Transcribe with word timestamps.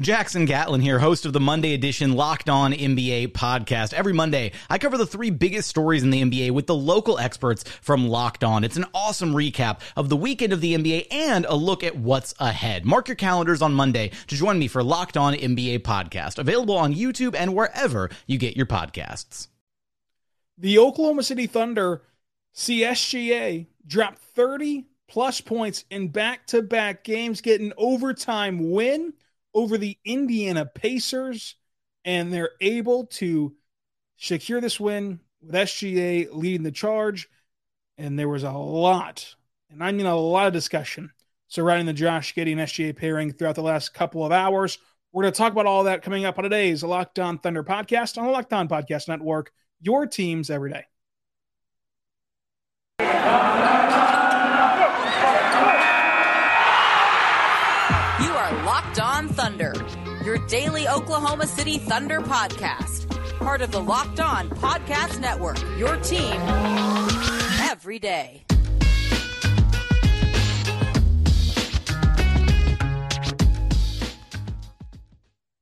Jackson 0.00 0.46
Gatlin 0.46 0.80
here, 0.80 0.98
host 0.98 1.26
of 1.26 1.34
the 1.34 1.40
Monday 1.40 1.74
edition 1.74 2.14
Locked 2.14 2.48
On 2.48 2.72
NBA 2.72 3.32
podcast. 3.32 3.92
Every 3.92 4.14
Monday, 4.14 4.52
I 4.70 4.78
cover 4.78 4.96
the 4.96 5.04
three 5.04 5.28
biggest 5.28 5.68
stories 5.68 6.02
in 6.02 6.08
the 6.08 6.22
NBA 6.22 6.52
with 6.52 6.66
the 6.66 6.74
local 6.74 7.18
experts 7.18 7.64
from 7.82 8.08
Locked 8.08 8.42
On. 8.42 8.64
It's 8.64 8.78
an 8.78 8.86
awesome 8.94 9.34
recap 9.34 9.80
of 9.98 10.08
the 10.08 10.16
weekend 10.16 10.54
of 10.54 10.62
the 10.62 10.74
NBA 10.74 11.08
and 11.10 11.44
a 11.44 11.54
look 11.54 11.84
at 11.84 11.96
what's 11.96 12.34
ahead. 12.38 12.86
Mark 12.86 13.08
your 13.08 13.14
calendars 13.14 13.60
on 13.60 13.74
Monday 13.74 14.10
to 14.28 14.36
join 14.36 14.58
me 14.58 14.68
for 14.68 14.82
Locked 14.82 15.18
On 15.18 15.34
NBA 15.34 15.80
podcast, 15.80 16.38
available 16.38 16.78
on 16.78 16.94
YouTube 16.94 17.34
and 17.34 17.54
wherever 17.54 18.08
you 18.26 18.38
get 18.38 18.56
your 18.56 18.64
podcasts. 18.64 19.48
The 20.56 20.78
Oklahoma 20.78 21.24
City 21.24 21.46
Thunder 21.46 22.00
CSGA 22.54 23.66
dropped 23.86 24.18
30 24.34 24.86
plus 25.08 25.42
points 25.42 25.84
in 25.90 26.08
back 26.08 26.46
to 26.46 26.62
back 26.62 27.04
games, 27.04 27.42
getting 27.42 27.74
overtime 27.76 28.70
win 28.70 29.12
over 29.54 29.78
the 29.78 29.98
Indiana 30.04 30.66
Pacers. 30.66 31.56
And 32.04 32.32
they're 32.32 32.52
able 32.60 33.06
to 33.06 33.54
secure 34.16 34.60
this 34.60 34.80
win 34.80 35.20
with 35.42 35.54
SGA 35.54 36.28
leading 36.32 36.62
the 36.62 36.70
charge. 36.70 37.28
And 37.98 38.18
there 38.18 38.28
was 38.28 38.44
a 38.44 38.52
lot, 38.52 39.34
and 39.70 39.84
I 39.84 39.92
mean 39.92 40.06
a 40.06 40.16
lot 40.16 40.46
of 40.46 40.54
discussion 40.54 41.12
surrounding 41.48 41.86
the 41.86 41.92
Josh 41.92 42.34
Giddey 42.34 42.52
and 42.52 42.60
SGA 42.60 42.96
pairing 42.96 43.32
throughout 43.32 43.56
the 43.56 43.62
last 43.62 43.92
couple 43.92 44.24
of 44.24 44.32
hours. 44.32 44.78
We're 45.12 45.24
going 45.24 45.34
to 45.34 45.38
talk 45.38 45.52
about 45.52 45.66
all 45.66 45.84
that 45.84 46.02
coming 46.02 46.24
up 46.24 46.38
on 46.38 46.44
today's 46.44 46.82
Locked 46.82 47.18
On 47.18 47.38
Thunder 47.38 47.64
podcast 47.64 48.16
on 48.16 48.24
the 48.24 48.30
Locked 48.30 48.52
On 48.52 48.68
Podcast 48.68 49.08
Network, 49.08 49.52
your 49.80 50.06
teams 50.06 50.48
every 50.48 50.72
day. 50.72 50.84
Daily 60.50 60.88
Oklahoma 60.88 61.46
City 61.46 61.78
Thunder 61.78 62.18
podcast. 62.20 63.06
Part 63.38 63.62
of 63.62 63.70
the 63.70 63.80
Locked 63.80 64.18
On 64.18 64.50
Podcast 64.50 65.20
Network, 65.20 65.56
your 65.78 65.96
team 65.98 66.32
every 67.60 68.00
day. 68.00 68.44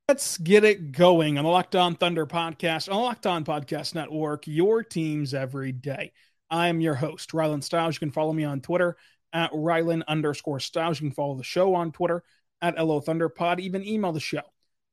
Let's 0.09 0.39
get 0.39 0.65
it 0.65 0.93
going 0.93 1.37
on 1.37 1.45
the 1.45 1.51
Locked 1.51 1.77
On 1.77 1.95
Thunder 1.95 2.25
podcast, 2.25 2.91
on 2.91 2.97
the 2.97 3.03
Locked 3.03 3.27
On 3.27 3.45
Podcast 3.45 3.95
Network, 3.95 4.47
your 4.47 4.83
teams 4.83 5.35
every 5.35 5.73
day. 5.73 6.13
I'm 6.51 6.81
your 6.81 6.95
host, 6.95 7.33
Rylan 7.33 7.63
Stiles. 7.63 7.97
You 7.97 7.99
can 7.99 8.11
follow 8.11 8.33
me 8.33 8.45
on 8.45 8.63
Twitter 8.63 8.97
at 9.35 9.53
Rylan 9.53 10.03
underscore 10.09 10.61
Stiles. 10.61 10.99
You 10.99 11.09
can 11.09 11.15
follow 11.15 11.35
the 11.35 11.45
show 11.45 11.75
on 11.75 11.93
Twitter 11.93 12.25
at 12.63 12.83
LO 12.83 13.01
Thunder 13.01 13.29
Pod. 13.29 13.61
Even 13.61 13.87
email 13.87 14.13
the 14.13 14.21
show, 14.21 14.41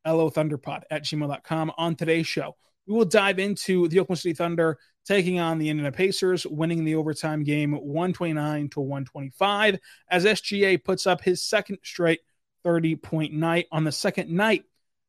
LO 0.06 0.30
Thunderpod 0.30 0.84
at 0.90 1.04
gmail.com. 1.04 1.72
On 1.78 1.96
today's 1.96 2.28
show, 2.28 2.56
we 2.88 2.94
will 2.94 3.06
dive 3.06 3.40
into 3.40 3.88
the 3.88 4.00
Oklahoma 4.00 4.18
City 4.18 4.34
Thunder 4.34 4.78
taking 5.06 5.40
on 5.40 5.60
the 5.60 5.70
Indiana 5.70 5.92
Pacers, 5.92 6.46
winning 6.46 6.84
the 6.84 6.96
overtime 6.96 7.44
game 7.44 7.74
129 7.74 8.70
to 8.70 8.80
125, 8.80 9.80
as 10.10 10.26
SGA 10.26 10.84
puts 10.84 11.06
up 11.06 11.22
his 11.22 11.44
second 11.44 11.80
straight 11.84 12.22
30 12.64 12.96
point 12.96 13.34
night 13.34 13.68
on 13.72 13.84
the 13.84 13.92
second 13.92 14.30
night 14.30 14.64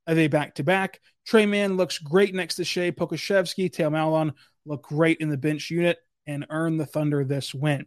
of 0.06 0.18
a 0.18 0.28
back 0.28 0.54
to 0.56 0.64
back. 0.64 1.00
Tre 1.24 1.46
Mann 1.46 1.76
looks 1.76 1.98
great 1.98 2.34
next 2.34 2.56
to 2.56 2.64
Shai 2.64 2.90
Pokusevski. 2.90 3.72
Theo 3.72 3.90
Maledon 3.90 4.34
look 4.64 4.82
great 4.82 5.18
in 5.20 5.30
the 5.30 5.36
bench 5.36 5.70
unit 5.70 5.98
and 6.26 6.46
earn 6.50 6.76
the 6.76 6.86
Thunder 6.86 7.24
this 7.24 7.54
win. 7.54 7.86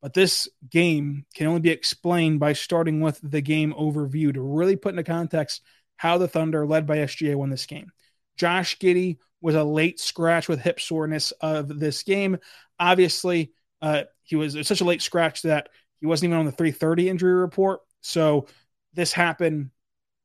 But 0.00 0.14
this 0.14 0.48
game 0.70 1.24
can 1.34 1.46
only 1.46 1.60
be 1.60 1.70
explained 1.70 2.38
by 2.38 2.52
starting 2.52 3.00
with 3.00 3.18
the 3.22 3.40
game 3.40 3.72
overview 3.72 4.32
to 4.34 4.40
really 4.40 4.76
put 4.76 4.90
into 4.90 5.02
context 5.02 5.62
how 5.96 6.18
the 6.18 6.28
Thunder, 6.28 6.66
led 6.66 6.86
by 6.86 6.98
SGA, 6.98 7.34
won 7.36 7.50
this 7.50 7.66
game. 7.66 7.90
Josh 8.36 8.78
Giddey 8.78 9.18
was 9.40 9.54
a 9.54 9.64
late 9.64 10.00
scratch 10.00 10.48
with 10.48 10.60
hip 10.60 10.80
soreness 10.80 11.32
of 11.40 11.78
this 11.78 12.02
game. 12.02 12.38
Obviously, 12.78 13.52
uh, 13.82 14.04
he 14.22 14.36
was 14.36 14.56
such 14.66 14.80
a 14.80 14.84
late 14.84 15.02
scratch 15.02 15.42
that 15.42 15.68
he 16.00 16.06
wasn't 16.06 16.28
even 16.28 16.38
on 16.38 16.46
the 16.46 16.52
330 16.52 17.08
injury 17.08 17.34
report. 17.34 17.80
So 18.00 18.46
this 18.94 19.12
happened 19.12 19.70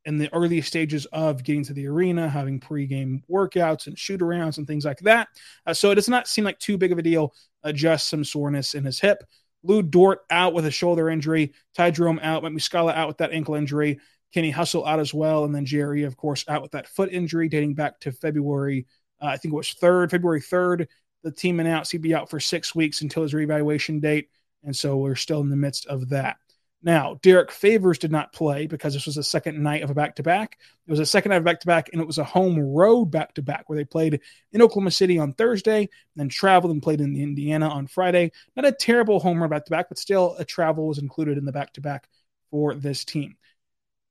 in 0.06 0.18
the 0.18 0.34
early 0.34 0.62
stages 0.62 1.06
of 1.08 1.44
getting 1.44 1.64
to 1.66 1.74
the 1.74 1.88
arena, 1.88 2.30
having 2.30 2.60
pregame 2.60 3.22
workouts 3.30 3.88
and 3.88 3.98
shoot 3.98 4.22
arounds 4.22 4.58
and 4.58 4.66
things 4.66 4.86
like 4.86 5.00
that. 5.00 5.28
Uh, 5.66 5.74
so 5.74 5.92
it 5.92 5.96
does 5.96 6.10
not 6.10 6.28
seem 6.28 6.46
like 6.46 6.58
too 6.60 6.78
big 6.78 6.92
of 6.92 6.98
a 6.98 7.04
deal, 7.04 7.34
uh, 7.64 7.72
just 7.72 8.08
some 8.08 8.24
soreness 8.24 8.74
in 8.74 8.86
his 8.86 9.00
hip. 9.00 9.24
Lu 9.64 9.84
Dort 9.84 10.22
out 10.30 10.54
with 10.54 10.66
a 10.66 10.72
shoulder 10.72 11.10
injury, 11.10 11.54
Ty 11.76 11.92
Jerome 11.92 12.20
out, 12.24 12.44
Mike 12.44 12.54
Muscala 12.54 12.94
out 12.94 13.10
with 13.10 13.18
that 13.18 13.34
ankle 13.34 13.56
injury, 13.56 14.00
Kenny 14.34 14.52
Hustle 14.52 14.86
out 14.86 15.00
as 15.00 15.14
well, 15.14 15.44
and 15.46 15.54
then 15.54 15.66
Jerry, 15.66 16.04
of 16.04 16.18
course, 16.18 16.46
out 16.48 16.62
with 16.62 16.72
that 16.72 16.88
foot 16.88 17.12
injury 17.12 17.50
dating 17.50 17.74
back 17.74 18.00
to 18.02 18.12
February, 18.12 18.86
uh, 19.22 19.28
I 19.28 19.38
think 19.38 19.54
it 19.54 19.58
was 19.58 19.76
3rd, 19.82 20.12
February 20.12 20.42
3rd. 20.42 20.88
The 21.24 21.32
team 21.32 21.60
announced 21.60 21.92
he'd 21.92 22.02
be 22.02 22.16
out 22.16 22.30
for 22.30 22.40
six 22.40 22.74
weeks 22.74 23.02
until 23.02 23.24
his 23.24 23.34
reevaluation 23.34 24.02
date. 24.02 24.30
And 24.64 24.76
so 24.76 24.98
we're 24.98 25.16
still 25.16 25.42
in 25.42 25.50
the 25.50 25.56
midst 25.56 25.86
of 25.88 26.10
that. 26.10 26.38
Now, 26.82 27.20
Derrick 27.22 27.52
Favors 27.52 27.98
did 27.98 28.12
not 28.12 28.32
play 28.32 28.66
because 28.66 28.94
this 28.94 29.06
was 29.06 29.16
the 29.16 29.24
second 29.24 29.62
night 29.62 29.84
of 29.84 29.90
a 29.90 29.94
back 29.94 30.16
to 30.16 30.24
back. 30.24 30.58
It 30.88 30.92
was 30.92 31.02
a 31.02 31.06
second 31.06 31.32
night 31.32 31.38
of 31.38 31.44
back 31.44 31.60
to 31.60 31.68
back, 31.68 31.90
and 31.92 32.02
it 32.02 32.08
was 32.08 32.20
a 32.20 32.24
home 32.24 32.58
road 32.58 33.08
back 33.08 33.34
to 33.34 33.42
back 33.42 33.68
where 33.68 33.78
they 33.78 33.84
played 33.84 34.22
in 34.54 34.62
Oklahoma 34.62 34.92
City 34.92 35.20
on 35.20 35.34
Thursday, 35.34 35.90
then 36.16 36.30
traveled 36.30 36.72
and 36.72 36.82
played 36.82 37.02
in 37.02 37.18
Indiana 37.18 37.68
on 37.68 37.88
Friday. 37.88 38.32
Not 38.56 38.66
a 38.66 38.72
terrible 38.72 39.20
home 39.20 39.42
run 39.42 39.50
back 39.50 39.66
to 39.66 39.72
back, 39.72 39.90
but 39.90 39.98
still 39.98 40.38
a 40.40 40.46
travel 40.46 40.88
was 40.88 41.00
included 41.00 41.38
in 41.38 41.44
the 41.44 41.52
back 41.52 41.74
to 41.74 41.82
back 41.82 42.08
for 42.50 42.74
this 42.74 43.04
team. 43.04 43.36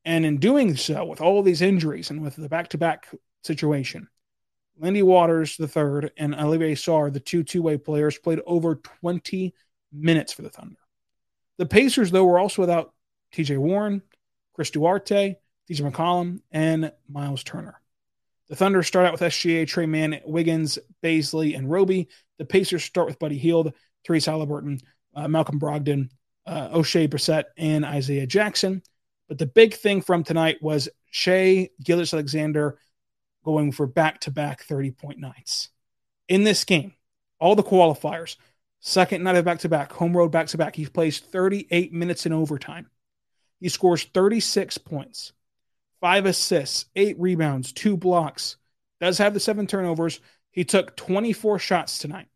And 0.09 0.25
in 0.25 0.39
doing 0.39 0.75
so, 0.75 1.05
with 1.05 1.21
all 1.21 1.43
these 1.43 1.61
injuries 1.61 2.09
and 2.09 2.23
with 2.23 2.37
the 2.37 2.49
back 2.49 2.71
to 2.71 2.79
back 2.79 3.11
situation, 3.45 4.09
Lindy 4.79 5.03
Waters, 5.03 5.59
the 5.59 5.69
third, 5.69 6.13
and 6.17 6.35
Olivier 6.35 6.75
Sarr, 6.77 7.13
the 7.13 7.21
two 7.21 7.45
two 7.45 7.61
way 7.61 7.77
players, 7.77 8.17
played 8.17 8.41
over 8.47 8.77
20 8.77 9.55
minutes 9.93 10.33
for 10.33 10.41
the 10.41 10.49
Thunder. 10.49 10.79
The 11.59 11.67
Pacers, 11.67 12.11
though, 12.11 12.25
were 12.25 12.39
also 12.39 12.63
without 12.63 12.95
TJ 13.35 13.59
Warren, 13.59 14.01
Chris 14.55 14.71
Duarte, 14.71 15.37
TJ 15.71 15.93
McConnell, 15.93 16.41
and 16.51 16.91
Myles 17.07 17.45
Turner. 17.45 17.79
The 18.49 18.57
Thunder 18.57 18.83
start 18.83 19.05
out 19.05 19.13
with 19.13 19.21
SGA, 19.21 19.69
Tre 19.69 19.85
Mann, 19.85 20.23
Wiggins, 20.25 20.79
Bazley, 21.03 21.55
and 21.55 21.71
Roby. 21.71 22.09
The 22.39 22.47
Pacers 22.47 22.83
start 22.83 23.09
with 23.09 23.19
Buddy 23.19 23.37
Hield, 23.37 23.75
Tyrese 24.09 24.27
Haliburton, 24.27 24.81
uh, 25.15 25.29
Malcolm 25.29 25.61
Brogdon, 25.61 26.09
uh, 26.47 26.71
Oshae 26.71 27.11
Brissett, 27.11 27.45
and 27.59 27.85
Isaiah 27.85 28.27
Jackson. 28.27 28.83
But 29.29 29.39
the 29.39 29.47
big 29.47 29.75
thing 29.75 30.01
from 30.01 30.25
tonight 30.25 30.63
was 30.63 30.89
Shai 31.11 31.69
Gilgeous-Alexander 31.83 32.79
going 33.45 33.73
for 33.73 33.87
back 33.87 34.21
to 34.21 34.31
back 34.31 34.63
30 34.63 34.91
point 34.93 35.19
nights. 35.19 35.69
In 36.29 36.45
this 36.45 36.65
game, 36.65 36.95
all 37.39 37.55
the 37.55 37.63
qualifiers, 37.63 38.37
second 38.81 39.23
night 39.23 39.37
of 39.37 39.45
back 39.45 39.61
to 39.61 39.69
back, 39.69 39.93
home 39.93 40.17
road 40.17 40.33
back 40.33 40.49
to 40.49 40.59
back, 40.59 40.77
he 40.77 40.87
plays 40.87 41.19
38 41.19 41.93
minutes 41.93 42.27
in 42.27 42.33
overtime. 42.33 42.91
He 43.61 43.69
scores 43.69 44.05
36 44.05 44.79
points, 44.79 45.33
five 46.01 46.27
assists, 46.27 46.87
eight 46.97 47.19
rebounds, 47.19 47.73
two 47.73 47.97
blocks, 47.97 48.57
does 49.01 49.19
have 49.19 49.35
the 49.35 49.41
seven 49.41 49.67
turnovers. 49.67 50.21
He 50.51 50.65
took 50.65 50.97
24 50.97 51.59
shots 51.59 51.99
tonight. 51.99 52.29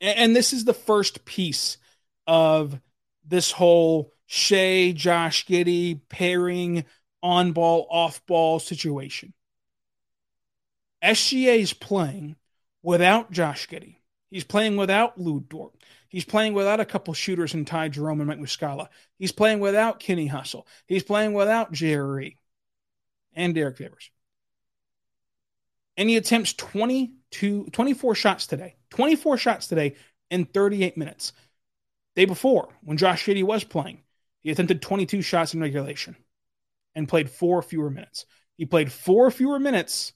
And 0.00 0.34
this 0.34 0.52
is 0.52 0.64
the 0.64 0.74
first 0.74 1.24
piece 1.24 1.78
of 2.26 2.80
this 3.24 3.52
whole 3.52 4.12
Shai, 4.34 4.92
Josh 4.92 5.44
Giddey 5.44 6.00
pairing 6.08 6.86
on 7.22 7.52
ball, 7.52 7.86
off 7.90 8.24
ball 8.24 8.58
situation. 8.60 9.34
SGA 11.04 11.58
is 11.58 11.74
playing 11.74 12.36
without 12.82 13.30
Josh 13.30 13.68
Giddey. 13.68 13.96
He's 14.30 14.44
playing 14.44 14.78
without 14.78 15.20
Lu 15.20 15.40
Dort. 15.40 15.74
He's 16.08 16.24
playing 16.24 16.54
without 16.54 16.80
a 16.80 16.86
couple 16.86 17.12
shooters 17.12 17.52
in 17.52 17.66
Ty 17.66 17.88
Jerome 17.88 18.22
and 18.22 18.28
Mike 18.28 18.38
Muscala. 18.38 18.88
He's 19.18 19.32
playing 19.32 19.60
without 19.60 20.00
Kenny 20.00 20.28
Hustle. 20.28 20.66
He's 20.86 21.02
playing 21.02 21.34
without 21.34 21.70
Jerry 21.72 22.38
and 23.34 23.54
Derrick 23.54 23.76
Favors. 23.76 24.10
And 25.98 26.08
he 26.08 26.16
attempts 26.16 26.54
22, 26.54 27.66
24 27.70 28.14
shots 28.14 28.46
today. 28.46 28.76
24 28.88 29.36
shots 29.36 29.66
today 29.66 29.96
in 30.30 30.46
38 30.46 30.96
minutes. 30.96 31.34
Day 32.16 32.24
before, 32.24 32.70
when 32.82 32.96
Josh 32.96 33.26
Giddey 33.26 33.44
was 33.44 33.62
playing, 33.62 34.01
he 34.42 34.50
attempted 34.50 34.82
22 34.82 35.22
shots 35.22 35.54
in 35.54 35.60
regulation 35.60 36.16
and 36.94 37.08
played 37.08 37.30
four 37.30 37.62
fewer 37.62 37.90
minutes. 37.90 38.26
He 38.56 38.66
played 38.66 38.92
four 38.92 39.30
fewer 39.30 39.58
minutes 39.58 40.12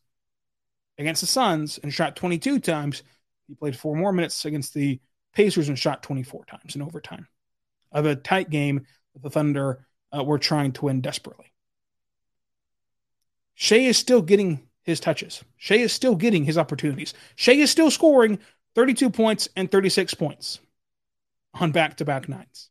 against 0.98 1.20
the 1.20 1.26
Suns 1.26 1.78
and 1.78 1.92
shot 1.92 2.16
22 2.16 2.60
times. 2.60 3.02
He 3.48 3.54
played 3.54 3.76
four 3.76 3.96
more 3.96 4.12
minutes 4.12 4.44
against 4.44 4.74
the 4.74 5.00
Pacers 5.34 5.68
and 5.68 5.78
shot 5.78 6.02
24 6.02 6.44
times 6.46 6.76
in 6.76 6.82
overtime 6.82 7.28
of 7.92 8.06
a 8.06 8.16
tight 8.16 8.50
game 8.50 8.86
that 9.14 9.22
the 9.22 9.30
Thunder 9.30 9.86
uh, 10.16 10.24
were 10.24 10.38
trying 10.38 10.72
to 10.72 10.86
win 10.86 11.00
desperately. 11.00 11.52
Shai 13.54 13.76
is 13.76 13.96
still 13.96 14.22
getting 14.22 14.66
his 14.82 15.00
touches. 15.00 15.42
Shai 15.56 15.76
is 15.76 15.92
still 15.92 16.14
getting 16.14 16.44
his 16.44 16.58
opportunities. 16.58 17.14
Shai 17.36 17.52
is 17.52 17.70
still 17.70 17.90
scoring 17.90 18.38
32 18.74 19.10
points 19.10 19.48
and 19.56 19.70
36 19.70 20.14
points 20.14 20.58
on 21.54 21.72
back 21.72 21.96
to 21.96 22.04
back 22.04 22.28
nights. 22.28 22.70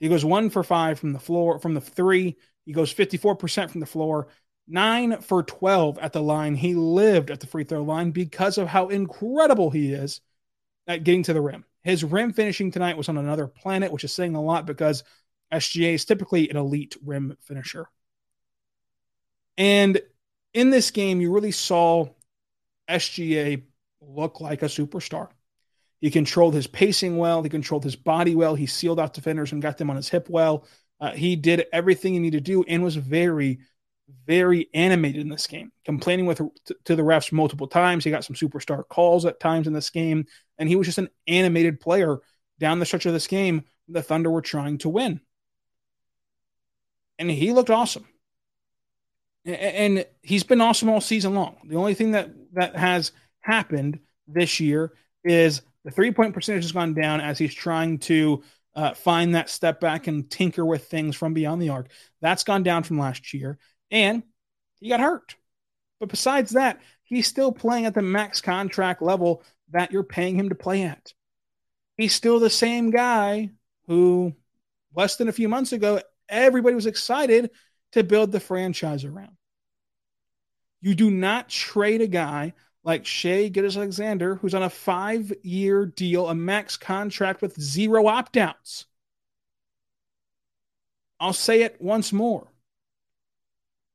He 0.00 0.08
goes 0.08 0.24
one 0.24 0.50
for 0.50 0.64
five 0.64 0.98
from 0.98 1.12
the 1.12 1.20
floor, 1.20 1.58
from 1.58 1.74
the 1.74 1.80
three. 1.80 2.36
He 2.64 2.72
goes 2.72 2.92
54% 2.92 3.70
from 3.70 3.80
the 3.80 3.86
floor, 3.86 4.28
nine 4.66 5.20
for 5.20 5.42
12 5.42 5.98
at 5.98 6.12
the 6.12 6.22
line. 6.22 6.54
He 6.54 6.74
lived 6.74 7.30
at 7.30 7.40
the 7.40 7.46
free 7.46 7.64
throw 7.64 7.82
line 7.82 8.10
because 8.10 8.58
of 8.58 8.66
how 8.66 8.88
incredible 8.88 9.70
he 9.70 9.92
is 9.92 10.20
at 10.86 11.04
getting 11.04 11.22
to 11.24 11.32
the 11.32 11.40
rim. 11.40 11.64
His 11.82 12.02
rim 12.02 12.32
finishing 12.32 12.70
tonight 12.70 12.96
was 12.96 13.08
on 13.08 13.18
another 13.18 13.46
planet, 13.46 13.92
which 13.92 14.04
is 14.04 14.12
saying 14.12 14.34
a 14.34 14.42
lot 14.42 14.66
because 14.66 15.04
SGA 15.52 15.94
is 15.94 16.04
typically 16.04 16.48
an 16.50 16.56
elite 16.56 16.96
rim 17.04 17.36
finisher. 17.40 17.86
And 19.56 20.00
in 20.54 20.70
this 20.70 20.90
game, 20.90 21.20
you 21.20 21.32
really 21.32 21.52
saw 21.52 22.08
SGA 22.88 23.62
look 24.00 24.40
like 24.40 24.62
a 24.62 24.66
superstar. 24.66 25.28
He 26.00 26.10
controlled 26.10 26.54
his 26.54 26.66
pacing 26.66 27.18
well. 27.18 27.42
He 27.42 27.50
controlled 27.50 27.84
his 27.84 27.96
body 27.96 28.34
well. 28.34 28.54
He 28.54 28.66
sealed 28.66 28.98
out 28.98 29.14
defenders 29.14 29.52
and 29.52 29.60
got 29.60 29.76
them 29.78 29.90
on 29.90 29.96
his 29.96 30.08
hip 30.08 30.28
well. 30.30 30.66
Uh, 31.00 31.12
he 31.12 31.36
did 31.36 31.66
everything 31.72 32.12
he 32.12 32.18
needed 32.18 32.44
to 32.44 32.52
do 32.52 32.64
and 32.66 32.82
was 32.82 32.96
very, 32.96 33.60
very 34.26 34.68
animated 34.74 35.20
in 35.20 35.28
this 35.28 35.46
game, 35.46 35.72
complaining 35.84 36.26
with 36.26 36.40
to 36.84 36.96
the 36.96 37.02
refs 37.02 37.32
multiple 37.32 37.66
times. 37.66 38.04
He 38.04 38.10
got 38.10 38.24
some 38.24 38.36
superstar 38.36 38.86
calls 38.88 39.24
at 39.24 39.40
times 39.40 39.66
in 39.66 39.72
this 39.72 39.90
game, 39.90 40.26
and 40.58 40.68
he 40.68 40.76
was 40.76 40.86
just 40.86 40.98
an 40.98 41.10
animated 41.26 41.80
player 41.80 42.18
down 42.58 42.78
the 42.78 42.86
stretch 42.86 43.06
of 43.06 43.12
this 43.12 43.26
game. 43.26 43.64
The 43.88 44.02
Thunder 44.02 44.30
were 44.30 44.42
trying 44.42 44.78
to 44.78 44.88
win, 44.88 45.20
and 47.18 47.30
he 47.30 47.52
looked 47.52 47.70
awesome. 47.70 48.06
And 49.46 50.04
he's 50.22 50.44
been 50.44 50.60
awesome 50.60 50.90
all 50.90 51.00
season 51.00 51.34
long. 51.34 51.56
The 51.64 51.76
only 51.76 51.94
thing 51.94 52.12
that 52.12 52.30
that 52.52 52.76
has 52.76 53.12
happened 53.40 54.00
this 54.28 54.60
year 54.60 54.92
is 55.24 55.62
the 55.84 55.90
three 55.90 56.12
point 56.12 56.34
percentage 56.34 56.64
has 56.64 56.72
gone 56.72 56.94
down 56.94 57.20
as 57.20 57.38
he's 57.38 57.54
trying 57.54 57.98
to 57.98 58.42
uh, 58.74 58.94
find 58.94 59.34
that 59.34 59.50
step 59.50 59.80
back 59.80 60.06
and 60.06 60.30
tinker 60.30 60.64
with 60.64 60.86
things 60.86 61.16
from 61.16 61.34
beyond 61.34 61.60
the 61.60 61.70
arc. 61.70 61.88
That's 62.20 62.44
gone 62.44 62.62
down 62.62 62.82
from 62.82 62.98
last 62.98 63.32
year, 63.34 63.58
and 63.90 64.22
he 64.78 64.88
got 64.88 65.00
hurt. 65.00 65.36
But 65.98 66.08
besides 66.08 66.52
that, 66.52 66.80
he's 67.02 67.26
still 67.26 67.52
playing 67.52 67.86
at 67.86 67.94
the 67.94 68.02
max 68.02 68.40
contract 68.40 69.02
level 69.02 69.42
that 69.70 69.92
you're 69.92 70.02
paying 70.02 70.36
him 70.36 70.48
to 70.48 70.54
play 70.54 70.82
at. 70.82 71.12
He's 71.96 72.14
still 72.14 72.40
the 72.40 72.50
same 72.50 72.90
guy 72.90 73.50
who, 73.86 74.34
less 74.94 75.16
than 75.16 75.28
a 75.28 75.32
few 75.32 75.48
months 75.48 75.72
ago, 75.72 76.00
everybody 76.28 76.74
was 76.74 76.86
excited 76.86 77.50
to 77.92 78.04
build 78.04 78.32
the 78.32 78.40
franchise 78.40 79.04
around. 79.04 79.36
You 80.80 80.94
do 80.94 81.10
not 81.10 81.48
trade 81.48 82.00
a 82.00 82.06
guy 82.06 82.54
like 82.82 83.06
Shai 83.06 83.48
Gilgeous-Alexander, 83.48 84.36
who's 84.36 84.54
on 84.54 84.62
a 84.62 84.70
five 84.70 85.32
year 85.42 85.86
deal, 85.86 86.28
a 86.28 86.34
max 86.34 86.76
contract 86.76 87.42
with 87.42 87.60
zero 87.60 88.06
opt 88.06 88.36
outs. 88.36 88.86
I'll 91.18 91.34
say 91.34 91.62
it 91.62 91.80
once 91.80 92.12
more. 92.12 92.50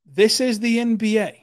This 0.06 0.40
is 0.40 0.60
the 0.60 0.78
NBA. 0.78 1.34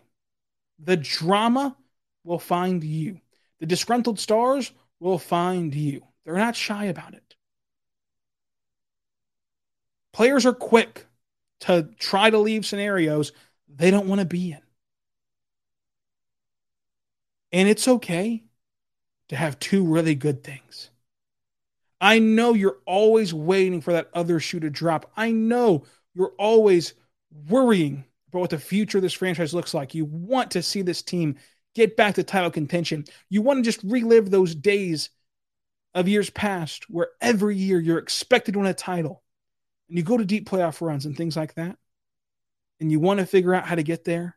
The 0.79 0.97
drama 0.97 1.75
will 2.23 2.39
find 2.39 2.83
you. 2.83 3.19
The 3.59 3.65
disgruntled 3.65 4.19
stars 4.19 4.71
will 4.99 5.19
find 5.19 5.75
you. 5.75 6.01
They're 6.23 6.35
not 6.35 6.55
shy 6.55 6.85
about 6.85 7.13
it. 7.13 7.35
Players 10.13 10.45
are 10.45 10.53
quick 10.53 11.05
to 11.61 11.89
try 11.99 12.29
to 12.29 12.37
leave 12.37 12.65
scenarios 12.65 13.33
they 13.67 13.91
don't 13.91 14.07
want 14.07 14.19
to 14.19 14.25
be 14.25 14.51
in. 14.51 14.62
And 17.53 17.69
it's 17.69 17.87
okay 17.87 18.43
to 19.29 19.35
have 19.35 19.59
two 19.59 19.85
really 19.85 20.15
good 20.15 20.43
things. 20.43 20.89
I 22.01 22.19
know 22.19 22.53
you're 22.53 22.79
always 22.85 23.33
waiting 23.33 23.79
for 23.79 23.93
that 23.93 24.09
other 24.13 24.39
shoe 24.39 24.59
to 24.59 24.69
drop. 24.69 25.09
I 25.15 25.31
know 25.31 25.85
you're 26.13 26.33
always 26.37 26.95
worrying 27.47 28.03
about 28.27 28.39
what 28.39 28.49
the 28.49 28.59
future 28.59 28.97
of 28.97 29.03
this 29.03 29.13
franchise 29.13 29.53
looks 29.53 29.73
like. 29.73 29.93
You 29.93 30.05
want 30.05 30.51
to 30.51 30.63
see 30.63 30.81
this 30.81 31.01
team 31.01 31.37
get 31.75 31.95
back 31.95 32.15
to 32.15 32.23
title 32.23 32.51
contention. 32.51 33.05
You 33.29 33.41
want 33.41 33.59
to 33.59 33.63
just 33.63 33.83
relive 33.83 34.29
those 34.29 34.55
days 34.55 35.11
of 35.93 36.07
years 36.07 36.29
past 36.31 36.89
where 36.89 37.09
every 37.21 37.55
year 37.55 37.79
you're 37.79 37.99
expected 37.99 38.53
to 38.53 38.59
win 38.59 38.67
a 38.67 38.73
title 38.73 39.23
and 39.87 39.97
you 39.97 40.03
go 40.03 40.17
to 40.17 40.25
deep 40.25 40.49
playoff 40.49 40.81
runs 40.81 41.05
and 41.05 41.15
things 41.15 41.37
like 41.37 41.53
that. 41.53 41.77
And 42.79 42.91
you 42.91 42.99
want 42.99 43.19
to 43.19 43.25
figure 43.25 43.53
out 43.53 43.67
how 43.67 43.75
to 43.75 43.83
get 43.83 44.03
there 44.03 44.35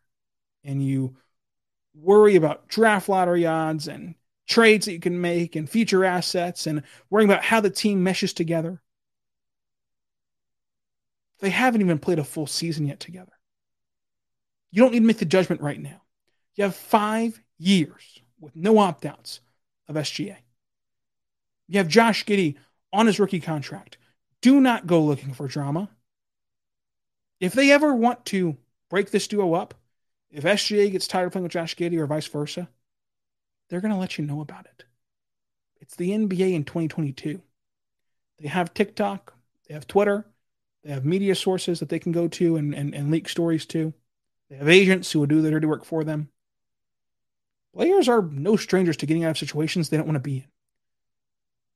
and 0.63 0.83
you 0.83 1.17
worry 2.01 2.37
about 2.37 2.69
draft 2.69 3.09
lottery 3.09 3.47
odds 3.47 3.89
and 3.89 4.15
trades 4.47 4.87
that 4.87 4.93
you 4.93 5.01
can 5.01 5.21
make 5.21 5.57
and 5.57 5.69
future 5.69 6.05
assets 6.05 6.67
and 6.67 6.83
worrying 7.11 7.29
about 7.29 7.45
how 7.45 7.61
the 7.61 7.71
team 7.71 8.03
meshes 8.03 8.33
together. 8.33 8.81
They 11.41 11.51
haven't 11.51 11.81
even 11.81 11.99
played 11.99 12.19
a 12.19 12.25
full 12.25 12.47
season 12.47 12.87
yet 12.87 13.01
together. 13.01 13.33
You 14.71 14.83
don't 14.83 14.93
need 14.93 15.01
to 15.01 15.07
make 15.07 15.19
the 15.19 15.25
judgment 15.25 15.61
right 15.61 15.81
now. 15.81 16.03
You 16.55 16.65
have 16.65 16.77
five 16.77 17.41
years 17.59 18.21
with 18.41 18.57
no 18.57 18.79
opt 18.79 19.05
outs 19.05 19.41
of 19.89 19.97
SGA. 19.97 20.37
You 21.69 21.79
have 21.79 21.89
Josh 21.89 22.25
Giddey 22.25 22.57
on 22.93 23.07
his 23.07 23.19
rookie 23.19 23.41
contract. 23.41 23.99
Do 24.41 24.61
not 24.61 24.87
go 24.87 25.03
looking 25.03 25.35
for 25.35 25.49
drama. 25.49 25.91
If 27.41 27.53
they 27.53 27.71
ever 27.71 27.95
want 27.95 28.25
to 28.27 28.57
break 28.89 29.11
this 29.11 29.29
duo 29.29 29.55
up, 29.55 29.75
if 30.31 30.45
SGA 30.45 30.91
gets 30.91 31.07
tired 31.07 31.27
of 31.27 31.33
playing 31.33 31.45
with 31.45 31.53
Josh 31.53 31.77
Giddey 31.77 31.99
or 31.99 32.07
vice 32.07 32.27
versa, 32.27 32.69
they're 33.69 33.81
going 33.81 33.93
to 33.93 34.01
let 34.01 34.19
you 34.19 34.25
know 34.25 34.41
about 34.41 34.67
it. 34.67 34.85
It's 35.81 35.97
the 35.97 36.11
NBA 36.11 36.53
in 36.53 36.65
2022. 36.65 37.41
They 38.41 38.49
have 38.49 38.75
TikTok, 38.75 39.35
they 39.67 39.75
have 39.75 39.87
Twitter, 39.87 40.27
they 40.85 40.93
have 40.93 41.05
media 41.05 41.35
sources 41.35 41.81
that 41.81 41.89
they 41.89 41.99
can 41.99 42.13
go 42.13 42.29
to 42.29 42.57
and, 42.57 42.75
and, 42.75 42.95
and 42.95 43.11
leak 43.11 43.29
stories 43.29 43.67
to. 43.67 43.93
They 44.51 44.57
have 44.57 44.69
agents 44.69 45.11
who 45.11 45.21
will 45.21 45.27
do 45.27 45.43
the 45.43 45.51
dirty 45.51 45.67
work 45.67 45.85
for 45.85 46.05
them. 46.05 46.29
Players 47.75 48.09
are 48.09 48.23
no 48.23 48.57
strangers 48.57 48.97
to 48.99 49.07
getting 49.07 49.25
out 49.25 49.31
of 49.31 49.39
situations 49.39 49.89
they 49.89 49.97
don't 49.97 50.07
want 50.07 50.17
to 50.17 50.21
be 50.21 50.39
in. 50.39 50.45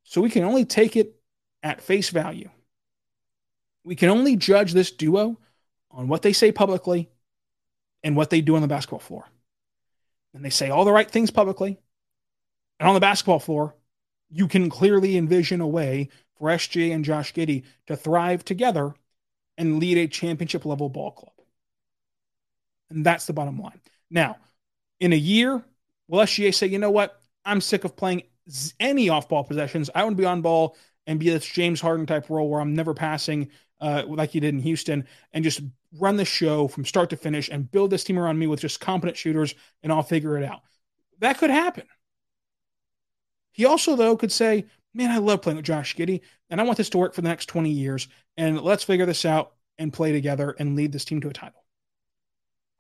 So 0.05 0.21
we 0.21 0.31
can 0.31 0.45
only 0.45 0.65
take 0.65 0.97
it 0.97 1.17
at 1.63 1.83
face 1.83 2.11
value. 2.11 2.51
We 3.85 3.97
can 3.97 4.09
only 4.09 4.37
judge 4.37 4.73
this 4.73 4.91
duo 4.91 5.39
on 5.91 6.09
what 6.09 6.23
they 6.23 6.33
say 6.33 6.53
publicly 6.53 7.11
and 8.03 8.17
what 8.17 8.31
they 8.31 8.41
do 8.41 8.57
on 8.57 8.63
the 8.63 8.69
basketball 8.69 9.01
floor. 9.01 9.27
And 10.35 10.45
they 10.45 10.51
say 10.51 10.71
all 10.71 10.85
the 10.85 10.93
right 10.93 11.11
things 11.11 11.31
publicly. 11.31 11.79
And 12.79 12.89
on 12.89 12.95
the 12.95 13.01
basketball 13.01 13.41
floor, 13.41 13.75
you 14.31 14.49
can 14.49 14.71
clearly 14.71 15.17
envision 15.17 15.61
a 15.61 15.67
way 15.67 16.09
for 16.39 16.49
SGA 16.49 16.95
and 16.95 17.05
Josh 17.05 17.35
Giddey 17.35 17.65
to 17.87 17.97
thrive 17.97 18.45
together 18.45 18.95
and 19.59 19.79
lead 19.79 19.99
a 19.99 20.07
championship 20.07 20.65
level 20.65 20.89
ball 20.89 21.11
club. 21.11 21.33
And 22.89 23.05
that's 23.05 23.27
the 23.27 23.33
bottom 23.33 23.61
line. 23.61 23.81
Now, 24.11 24.39
in 24.99 25.13
a 25.13 25.17
year, 25.17 25.63
will 26.09 26.21
SGA 26.21 26.55
say, 26.55 26.67
you 26.69 26.79
know 26.79 26.91
what? 26.91 27.21
I'm 27.45 27.61
sick 27.61 27.85
of 27.85 27.97
playing 27.97 28.23
any 28.79 29.09
off 29.09 29.29
ball 29.29 29.45
possessions. 29.45 29.91
I 29.95 30.05
want 30.05 30.17
to 30.17 30.21
be 30.21 30.27
on 30.27 30.43
ball 30.43 30.77
and 31.07 31.19
be 31.19 31.31
this 31.31 31.47
James 31.47 31.81
Harden 31.81 32.07
type 32.07 32.31
role 32.31 32.49
where 32.49 32.61
I'm 32.61 32.75
never 32.75 32.95
passing 32.95 33.51
uh, 33.81 34.05
like 34.07 34.35
you 34.35 34.41
did 34.41 34.55
in 34.55 34.61
Houston 34.61 35.07
and 35.33 35.45
just 35.45 35.61
run 35.99 36.17
the 36.17 36.25
show 36.25 36.69
from 36.69 36.85
start 36.85 37.11
to 37.11 37.17
finish 37.17 37.49
and 37.49 37.71
build 37.71 37.91
this 37.91 38.05
team 38.05 38.19
around 38.19 38.39
me 38.39 38.47
with 38.47 38.61
just 38.61 38.81
competent 38.81 39.17
shooters 39.17 39.55
and 39.83 39.93
I'll 39.93 40.03
figure 40.03 40.37
it 40.37 40.45
out. 40.45 40.61
That 41.19 41.39
could 41.39 41.51
happen. 41.51 41.85
He 43.53 43.65
also, 43.65 43.97
though, 43.97 44.17
could 44.17 44.33
say, 44.33 44.67
Man, 44.93 45.11
I 45.11 45.19
love 45.19 45.43
playing 45.43 45.57
with 45.57 45.67
Josh 45.67 45.95
Giddey, 45.95 46.21
and 46.49 46.61
I 46.61 46.65
want 46.65 46.77
this 46.77 46.91
to 46.91 46.99
work 46.99 47.15
for 47.15 47.21
the 47.21 47.29
next 47.29 47.47
20 47.47 47.71
years, 47.71 48.09
and 48.37 48.61
let's 48.61 48.83
figure 48.83 49.07
this 49.07 49.25
out 49.25 49.53
and 49.79 49.93
play 49.93 50.11
together 50.11 50.55
and 50.59 50.75
lead 50.75 50.91
this 50.91 51.05
team 51.05 51.21
to 51.21 51.29
a 51.29 51.33
title. 51.33 51.65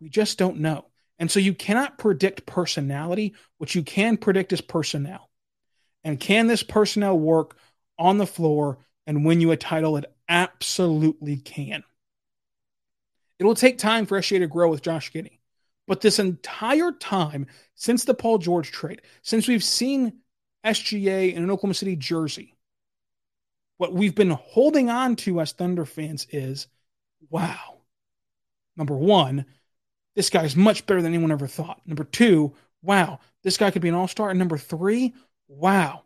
We 0.01 0.09
just 0.09 0.37
don't 0.37 0.59
know. 0.59 0.87
And 1.21 1.31
so 1.31 1.39
you 1.39 1.55
cannot 1.55 1.99
predict 1.99 2.47
personality. 2.47 3.35
What 3.59 3.75
you 3.75 3.83
can 3.83 4.17
predict 4.17 4.53
is 4.53 4.61
personnel. 4.61 5.31
And 6.03 6.19
can 6.19 6.47
this 6.47 6.63
personnel 6.63 7.19
work 7.19 7.57
on 7.99 8.19
the 8.19 8.27
floor 8.27 8.79
and 9.07 9.25
win 9.25 9.41
you 9.41 9.51
a 9.53 9.57
title? 9.57 9.99
It 9.99 10.07
absolutely 10.29 11.37
can. 11.37 11.85
It 13.41 13.45
will 13.45 13.55
take 13.55 13.79
time 13.79 14.05
for 14.05 14.21
SGA 14.21 14.41
to 14.41 14.47
grow 14.47 14.69
with 14.69 14.83
Josh 14.83 15.11
Giddey. 15.11 15.39
But 15.87 16.03
this 16.03 16.19
entire 16.19 16.93
time 16.93 17.47
since 17.75 18.05
the 18.05 18.13
Paul 18.13 18.37
George 18.37 18.71
trade, 18.71 19.01
since 19.23 19.49
we've 19.49 19.65
seen 19.65 20.13
SGA 20.65 21.33
in 21.33 21.43
an 21.43 21.51
Oklahoma 21.51 21.73
City 21.73 21.97
jersey, 21.97 22.55
what 23.79 23.95
we've 23.95 24.15
been 24.15 24.31
holding 24.31 24.91
on 24.91 25.17
to 25.17 25.41
as 25.41 25.53
Thunder 25.53 25.87
fans 25.87 26.27
is 26.31 26.67
wow. 27.31 27.79
Number 28.77 28.95
one, 28.95 29.47
this 30.15 30.29
guy 30.29 30.45
is 30.45 30.55
much 30.55 30.85
better 30.85 31.01
than 31.01 31.15
anyone 31.15 31.33
ever 31.33 31.47
thought. 31.47 31.81
Number 31.87 32.05
two, 32.05 32.55
wow, 32.83 33.21
this 33.43 33.57
guy 33.57 33.71
could 33.71 33.81
be 33.81 33.89
an 33.89 33.95
all 33.95 34.07
star. 34.07 34.29
And 34.29 34.39
number 34.39 34.59
three, 34.59 35.15
wow, 35.49 36.03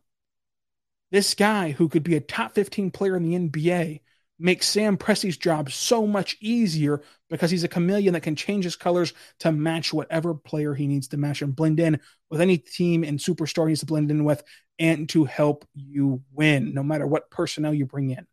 this 1.10 1.34
guy 1.34 1.72
who 1.72 1.88
could 1.88 2.04
be 2.04 2.14
a 2.14 2.20
top 2.20 2.54
15 2.54 2.92
player 2.92 3.16
in 3.16 3.24
the 3.24 3.36
NBA 3.36 4.02
makes 4.38 4.66
Sam 4.66 4.96
Presti's 4.96 5.36
job 5.36 5.70
so 5.70 6.06
much 6.06 6.36
easier 6.40 7.02
because 7.30 7.50
he's 7.50 7.64
a 7.64 7.68
chameleon 7.68 8.14
that 8.14 8.22
can 8.22 8.36
change 8.36 8.64
his 8.64 8.76
colors 8.76 9.12
to 9.40 9.52
match 9.52 9.92
whatever 9.92 10.34
player 10.34 10.74
he 10.74 10.86
needs 10.86 11.08
to 11.08 11.16
match 11.16 11.42
and 11.42 11.54
blend 11.54 11.78
in 11.78 12.00
with 12.30 12.40
any 12.40 12.58
team 12.58 13.04
and 13.04 13.18
superstar 13.18 13.64
he 13.64 13.68
needs 13.68 13.80
to 13.80 13.86
blend 13.86 14.10
in 14.10 14.24
with 14.24 14.42
and 14.78 15.08
to 15.10 15.24
help 15.24 15.66
you 15.74 16.22
win, 16.32 16.74
no 16.74 16.82
matter 16.82 17.06
what 17.06 17.30
personnel 17.30 17.72
you 17.72 17.86
bring 17.86 18.10
in. 18.10 18.26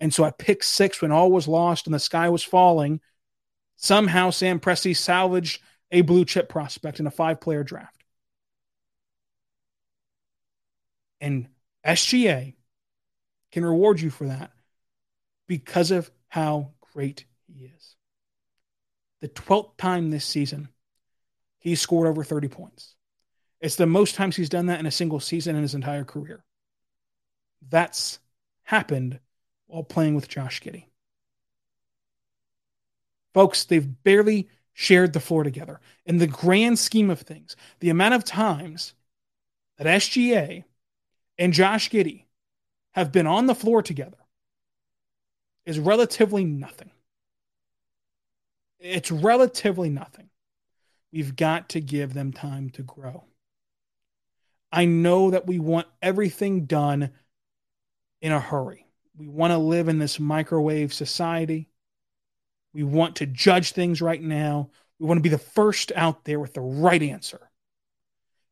And 0.00 0.12
so 0.12 0.24
at 0.24 0.38
pick 0.38 0.62
six, 0.62 1.02
when 1.02 1.12
all 1.12 1.30
was 1.30 1.46
lost 1.46 1.86
and 1.86 1.94
the 1.94 2.00
sky 2.00 2.30
was 2.30 2.42
falling, 2.42 3.00
somehow 3.76 4.30
Sam 4.30 4.60
Presti 4.60 4.96
salvaged 4.96 5.62
a 5.90 6.00
blue 6.00 6.24
chip 6.24 6.48
prospect 6.48 7.00
in 7.00 7.06
a 7.06 7.10
five 7.10 7.40
player 7.40 7.62
draft. 7.62 8.02
And 11.20 11.48
SGA 11.86 12.54
can 13.52 13.64
reward 13.64 14.00
you 14.00 14.10
for 14.10 14.26
that 14.26 14.50
because 15.52 15.90
of 15.90 16.10
how 16.28 16.70
great 16.94 17.26
he 17.46 17.66
is. 17.66 17.96
The 19.20 19.28
12th 19.28 19.76
time 19.76 20.08
this 20.08 20.24
season, 20.24 20.70
he 21.58 21.74
scored 21.74 22.08
over 22.08 22.24
30 22.24 22.48
points. 22.48 22.94
It's 23.60 23.76
the 23.76 23.84
most 23.84 24.14
times 24.14 24.34
he's 24.34 24.48
done 24.48 24.64
that 24.66 24.80
in 24.80 24.86
a 24.86 24.90
single 24.90 25.20
season 25.20 25.54
in 25.54 25.60
his 25.60 25.74
entire 25.74 26.04
career. 26.04 26.42
That's 27.68 28.18
happened 28.62 29.20
while 29.66 29.82
playing 29.82 30.14
with 30.14 30.26
Josh 30.26 30.62
Giddey. 30.62 30.86
Folks, 33.34 33.64
they've 33.64 34.02
barely 34.02 34.48
shared 34.72 35.12
the 35.12 35.20
floor 35.20 35.44
together. 35.44 35.82
In 36.06 36.16
the 36.16 36.26
grand 36.26 36.78
scheme 36.78 37.10
of 37.10 37.20
things, 37.20 37.56
the 37.80 37.90
amount 37.90 38.14
of 38.14 38.24
times 38.24 38.94
that 39.76 39.86
SGA 39.86 40.64
and 41.36 41.52
Josh 41.52 41.90
Giddey 41.90 42.24
have 42.92 43.12
been 43.12 43.26
on 43.26 43.44
the 43.44 43.54
floor 43.54 43.82
together 43.82 44.16
is 45.66 45.78
relatively 45.78 46.44
nothing. 46.44 46.90
It's 48.80 49.10
relatively 49.10 49.90
nothing. 49.90 50.28
We've 51.12 51.36
got 51.36 51.70
to 51.70 51.80
give 51.80 52.14
them 52.14 52.32
time 52.32 52.70
to 52.70 52.82
grow. 52.82 53.24
I 54.72 54.86
know 54.86 55.30
that 55.30 55.46
we 55.46 55.58
want 55.58 55.86
everything 56.00 56.64
done 56.64 57.10
in 58.22 58.32
a 58.32 58.40
hurry. 58.40 58.86
We 59.16 59.28
want 59.28 59.52
to 59.52 59.58
live 59.58 59.88
in 59.88 59.98
this 59.98 60.18
microwave 60.18 60.94
society. 60.94 61.68
We 62.72 62.82
want 62.82 63.16
to 63.16 63.26
judge 63.26 63.72
things 63.72 64.00
right 64.00 64.20
now. 64.20 64.70
We 64.98 65.06
want 65.06 65.18
to 65.18 65.22
be 65.22 65.28
the 65.28 65.38
first 65.38 65.92
out 65.94 66.24
there 66.24 66.40
with 66.40 66.54
the 66.54 66.62
right 66.62 67.02
answer. 67.02 67.50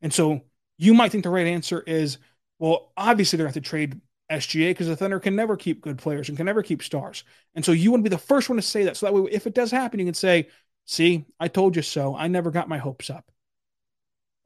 And 0.03 0.13
so 0.13 0.43
you 0.77 0.93
might 0.93 1.13
think 1.13 1.25
the 1.25 1.31
right 1.31 1.47
answer 1.47 1.81
is 1.81 2.19
well, 2.59 2.93
obviously 2.95 3.37
they're 3.39 3.47
going 3.47 3.55
to 3.55 3.59
have 3.59 3.65
to 3.65 3.69
trade 3.69 4.01
SGA 4.31 4.71
because 4.71 4.87
the 4.87 4.97
Thunder 4.97 5.21
can 5.21 5.35
never 5.35 5.57
keep 5.57 5.81
good 5.81 5.99
players 5.99 6.29
and 6.29 6.37
can 6.37 6.47
never 6.47 6.63
keep 6.63 6.83
stars. 6.83 7.25
And 7.55 7.65
so 7.65 7.73
you 7.73 7.91
want 7.91 8.05
to 8.05 8.11
be 8.11 8.15
the 8.15 8.23
first 8.23 8.49
one 8.49 8.57
to 8.57 8.63
say 8.63 8.85
that. 8.85 8.97
So 8.97 9.07
that 9.07 9.15
way, 9.15 9.31
if 9.31 9.47
it 9.47 9.55
does 9.55 9.71
happen, 9.71 9.99
you 9.99 10.07
can 10.07 10.15
say, 10.15 10.49
see, 10.85 11.25
I 11.39 11.49
told 11.49 11.77
you 11.77 11.83
so. 11.83 12.15
I 12.15 12.29
never 12.29 12.51
got 12.51 12.69
my 12.69 12.79
hopes 12.79 13.11
up. 13.11 13.31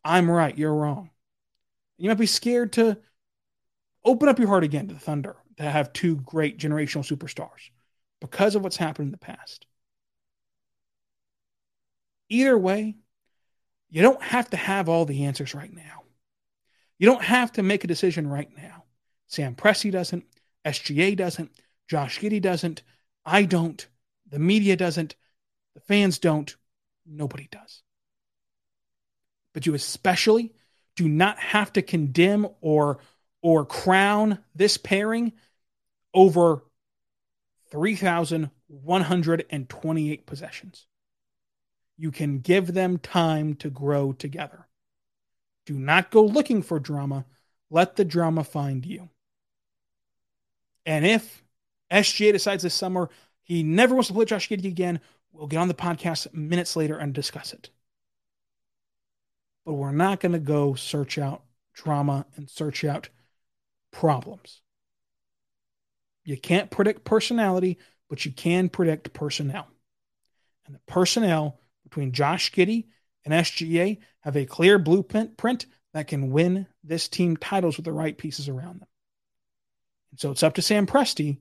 I'm 0.05 0.31
right. 0.31 0.57
You're 0.57 0.75
wrong. 0.75 1.11
You 1.99 2.09
might 2.09 2.19
be 2.19 2.26
scared 2.26 2.73
to 2.75 2.99
open 4.05 4.29
up 4.29 4.38
your 4.38 4.49
heart 4.49 4.64
again 4.64 4.88
to 4.88 4.95
the 4.95 5.00
Thunder 5.00 5.37
to 5.57 5.62
have 5.62 5.93
two 5.93 6.17
great 6.17 6.59
generational 6.59 7.07
superstars 7.07 7.71
because 8.21 8.55
of 8.55 8.62
what's 8.62 8.76
happened 8.76 9.09
in 9.09 9.12
the 9.12 9.19
past. 9.19 9.67
Either 12.29 12.59
way, 12.59 12.97
you 13.91 14.03
don't 14.03 14.23
have 14.23 14.50
to 14.50 14.57
have 14.57 14.88
all 14.88 15.05
the 15.05 15.25
answers 15.25 15.55
right 15.55 15.73
now. 15.73 16.03
You 16.99 17.07
don't 17.07 17.23
have 17.23 17.53
to 17.53 17.62
make 17.62 17.85
a 17.85 17.88
decision 17.88 18.26
right 18.26 18.49
now. 18.57 18.84
Sam 19.35 19.55
Presti 19.55 19.91
doesn't. 19.91 20.25
SGA 20.64 21.17
doesn't. 21.17 21.50
Josh 21.88 22.21
Giddey 22.21 22.41
doesn't. 22.41 22.83
I 23.25 23.45
don't. 23.45 23.87
The 24.31 24.38
media 24.38 24.76
doesn't. 24.76 25.17
The 25.75 25.81
fans 25.81 26.19
don't. 26.19 26.55
Nobody 27.05 27.49
does. 27.50 27.83
But 29.53 29.67
you 29.67 29.75
especially 29.75 30.55
do 30.97 31.09
not 31.09 31.38
have 31.38 31.73
to 31.75 31.83
condemn 31.83 32.49
or 32.61 33.00
or 33.43 33.67
crown 33.67 34.38
this 34.55 34.79
pairing 34.79 35.33
over 36.14 36.64
3,128 37.71 40.26
possessions. 40.26 40.87
You 41.97 42.11
can 42.11 42.38
give 42.38 42.73
them 42.73 42.99
time 42.99 43.55
to 43.57 43.69
grow 43.69 44.12
together. 44.12 44.67
Do 45.67 45.75
not 45.75 46.11
go 46.11 46.25
looking 46.25 46.62
for 46.62 46.79
drama. 46.79 47.26
Let 47.71 47.97
the 47.97 48.05
drama 48.05 48.45
find 48.45 48.87
you. 48.87 49.11
And 50.87 51.07
if 51.07 51.43
SGA 51.91 52.33
decides 52.33 52.62
this 52.62 52.75
summer 52.75 53.11
he 53.45 53.62
never 53.62 53.95
wants 53.95 54.09
to 54.09 54.14
play 54.14 54.25
Josh 54.25 54.49
Giddey 54.49 54.64
again, 54.64 55.00
we'll 55.31 55.47
get 55.47 55.59
on 55.59 55.69
the 55.69 55.75
podcast 55.75 56.33
minutes 56.33 56.76
later 56.76 56.97
and 56.97 57.12
discuss 57.12 57.53
it. 57.53 57.71
But 59.64 59.75
we're 59.75 59.93
not 59.93 60.21
going 60.21 60.33
to 60.33 60.38
go 60.38 60.75
search 60.75 61.19
out 61.19 61.43
drama 61.75 62.26
and 62.37 62.49
search 62.49 62.85
out 62.85 63.11
problems. 63.93 64.62
You 66.25 66.38
can't 66.38 66.71
predict 66.71 67.05
personality, 67.05 67.79
but 68.09 68.25
you 68.25 68.33
can 68.33 68.69
predict 68.71 69.12
personnel. 69.12 69.67
And 70.67 70.75
the 70.75 70.81
personnel 70.87 71.61
between 71.83 72.12
Josh 72.12 72.50
Giddey 72.50 72.87
and 73.25 73.35
SGA 73.35 73.99
have 74.21 74.37
a 74.37 74.47
clear 74.47 74.79
blueprint 74.79 75.37
print 75.37 75.67
that 75.93 76.09
can 76.09 76.31
win 76.31 76.67
this 76.83 77.09
team 77.09 77.37
titles 77.37 77.76
with 77.76 77.85
the 77.85 77.93
right 77.93 78.17
pieces 78.17 78.49
around 78.49 78.81
them. 78.81 78.88
And 80.14 80.21
so 80.21 80.30
it's 80.30 80.44
up 80.44 80.54
to 80.54 80.62
Sam 80.62 80.87
Presti, 80.87 81.38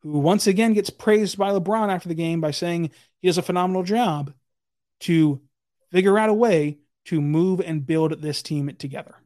who 0.00 0.12
once 0.12 0.46
again 0.46 0.72
gets 0.72 0.88
praised 0.88 1.36
by 1.36 1.50
LeBron 1.50 1.90
after 1.90 2.08
the 2.08 2.14
game 2.14 2.40
by 2.40 2.50
saying 2.50 2.90
he 3.20 3.28
does 3.28 3.36
a 3.36 3.42
phenomenal 3.42 3.82
job 3.82 4.32
to 5.00 5.42
figure 5.92 6.18
out 6.18 6.30
a 6.30 6.34
way 6.34 6.78
to 7.04 7.20
move 7.20 7.60
and 7.60 7.86
build 7.86 8.22
this 8.22 8.40
team 8.40 8.74
together. 8.78 9.16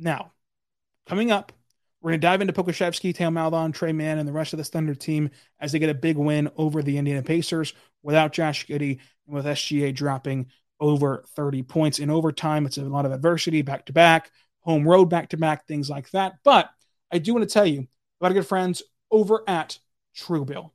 Now, 0.00 0.32
coming 1.06 1.30
up, 1.30 1.52
we're 2.00 2.10
going 2.10 2.20
to 2.20 2.26
dive 2.26 2.40
into 2.40 2.52
Pokusevski, 2.52 3.14
Theo 3.14 3.30
Maledon, 3.30 3.70
Tre 3.70 3.92
Mann, 3.92 4.18
and 4.18 4.28
the 4.28 4.32
rest 4.32 4.52
of 4.52 4.56
the 4.56 4.64
Thunder 4.64 4.96
team 4.96 5.30
as 5.60 5.70
they 5.70 5.78
get 5.78 5.90
a 5.90 5.94
big 5.94 6.16
win 6.16 6.50
over 6.56 6.82
the 6.82 6.98
Indiana 6.98 7.22
Pacers 7.22 7.72
without 8.02 8.32
Josh 8.32 8.66
Giddey 8.66 8.98
and 9.28 9.36
with 9.36 9.46
SGA 9.46 9.94
dropping 9.94 10.46
over 10.80 11.22
30 11.36 11.62
points 11.62 12.00
in 12.00 12.10
overtime. 12.10 12.66
It's 12.66 12.78
a 12.78 12.82
lot 12.82 13.06
of 13.06 13.12
adversity 13.12 13.62
back 13.62 13.86
to 13.86 13.92
back 13.92 14.32
home 14.62 14.88
road 14.88 15.06
back 15.06 15.28
to 15.30 15.36
back, 15.36 15.66
things 15.66 15.90
like 15.90 16.10
that. 16.10 16.34
But 16.44 16.70
I 17.10 17.18
do 17.18 17.34
want 17.34 17.48
to 17.48 17.52
tell 17.52 17.66
you 17.66 17.86
about 18.20 18.28
our 18.28 18.34
good 18.34 18.46
friends 18.46 18.82
over 19.10 19.42
at 19.46 19.78
Truebill. 20.16 20.70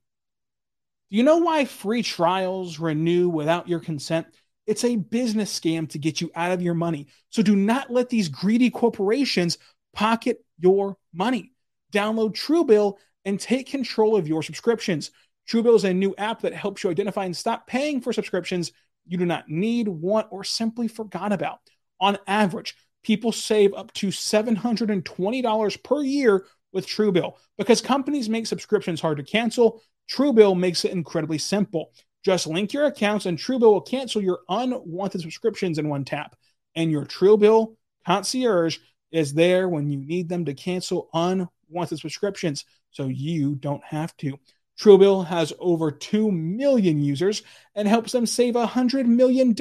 Do 1.09 1.15
you 1.15 1.23
know 1.23 1.37
why 1.37 1.65
free 1.65 2.03
trials 2.03 2.79
renew 2.79 3.29
without 3.29 3.67
your 3.67 3.79
consent? 3.79 4.27
It's 4.65 4.83
a 4.83 4.97
business 4.97 5.57
scam 5.57 5.89
to 5.89 5.97
get 5.97 6.19
you 6.19 6.29
out 6.35 6.51
of 6.51 6.61
your 6.61 6.73
money. 6.73 7.07
So 7.29 7.41
do 7.41 7.55
not 7.55 7.89
let 7.89 8.09
these 8.09 8.27
greedy 8.27 8.69
corporations 8.69 9.57
pocket 9.93 10.43
your 10.59 10.97
money. 11.13 11.53
Download 11.93 12.33
Truebill 12.33 12.97
and 13.23 13.39
take 13.39 13.67
control 13.67 14.17
of 14.17 14.27
your 14.27 14.43
subscriptions. 14.43 15.11
Truebill 15.49 15.75
is 15.75 15.85
a 15.85 15.93
new 15.93 16.13
app 16.17 16.41
that 16.41 16.53
helps 16.53 16.83
you 16.83 16.89
identify 16.89 17.23
and 17.23 17.35
stop 17.35 17.67
paying 17.67 18.01
for 18.01 18.11
subscriptions 18.11 18.73
you 19.05 19.17
do 19.17 19.25
not 19.25 19.47
need, 19.47 19.87
want, 19.87 20.27
or 20.31 20.43
simply 20.43 20.89
forgot 20.89 21.31
about. 21.31 21.59
On 22.01 22.17
average, 22.27 22.75
people 23.07 23.31
save 23.31 23.73
up 23.73 23.93
to 23.93 24.07
$720 24.07 25.83
per 25.83 26.03
year 26.03 26.45
with 26.73 26.85
Truebill. 26.85 27.35
Because 27.57 27.79
companies 27.79 28.27
make 28.27 28.45
subscriptions 28.45 28.99
hard 28.99 29.15
to 29.15 29.23
cancel, 29.23 29.81
Truebill 30.11 30.59
makes 30.59 30.83
it 30.83 30.91
incredibly 30.91 31.37
simple. 31.37 31.93
Just 32.25 32.47
link 32.47 32.73
your 32.73 32.85
accounts 32.85 33.25
and 33.25 33.37
Truebill 33.37 33.71
will 33.71 33.81
cancel 33.81 34.21
your 34.21 34.39
unwanted 34.49 35.21
subscriptions 35.21 35.79
in 35.79 35.87
one 35.87 36.03
tap. 36.03 36.35
And 36.75 36.91
your 36.91 37.05
Truebill 37.05 37.77
concierge 38.05 38.79
is 39.09 39.33
there 39.33 39.69
when 39.69 39.89
you 39.89 39.99
need 39.99 40.27
them 40.27 40.43
to 40.43 40.53
cancel 40.53 41.07
unwanted 41.13 41.99
subscriptions 41.99 42.65
so 42.91 43.07
you 43.07 43.55
don't 43.55 43.83
have 43.85 44.17
to. 44.17 44.37
Truebill 44.77 45.25
has 45.27 45.53
over 45.59 45.91
2 45.91 46.29
million 46.29 47.01
users 47.01 47.41
and 47.73 47.87
helps 47.87 48.11
them 48.11 48.25
save 48.25 48.55
$100 48.55 49.05
million. 49.05 49.55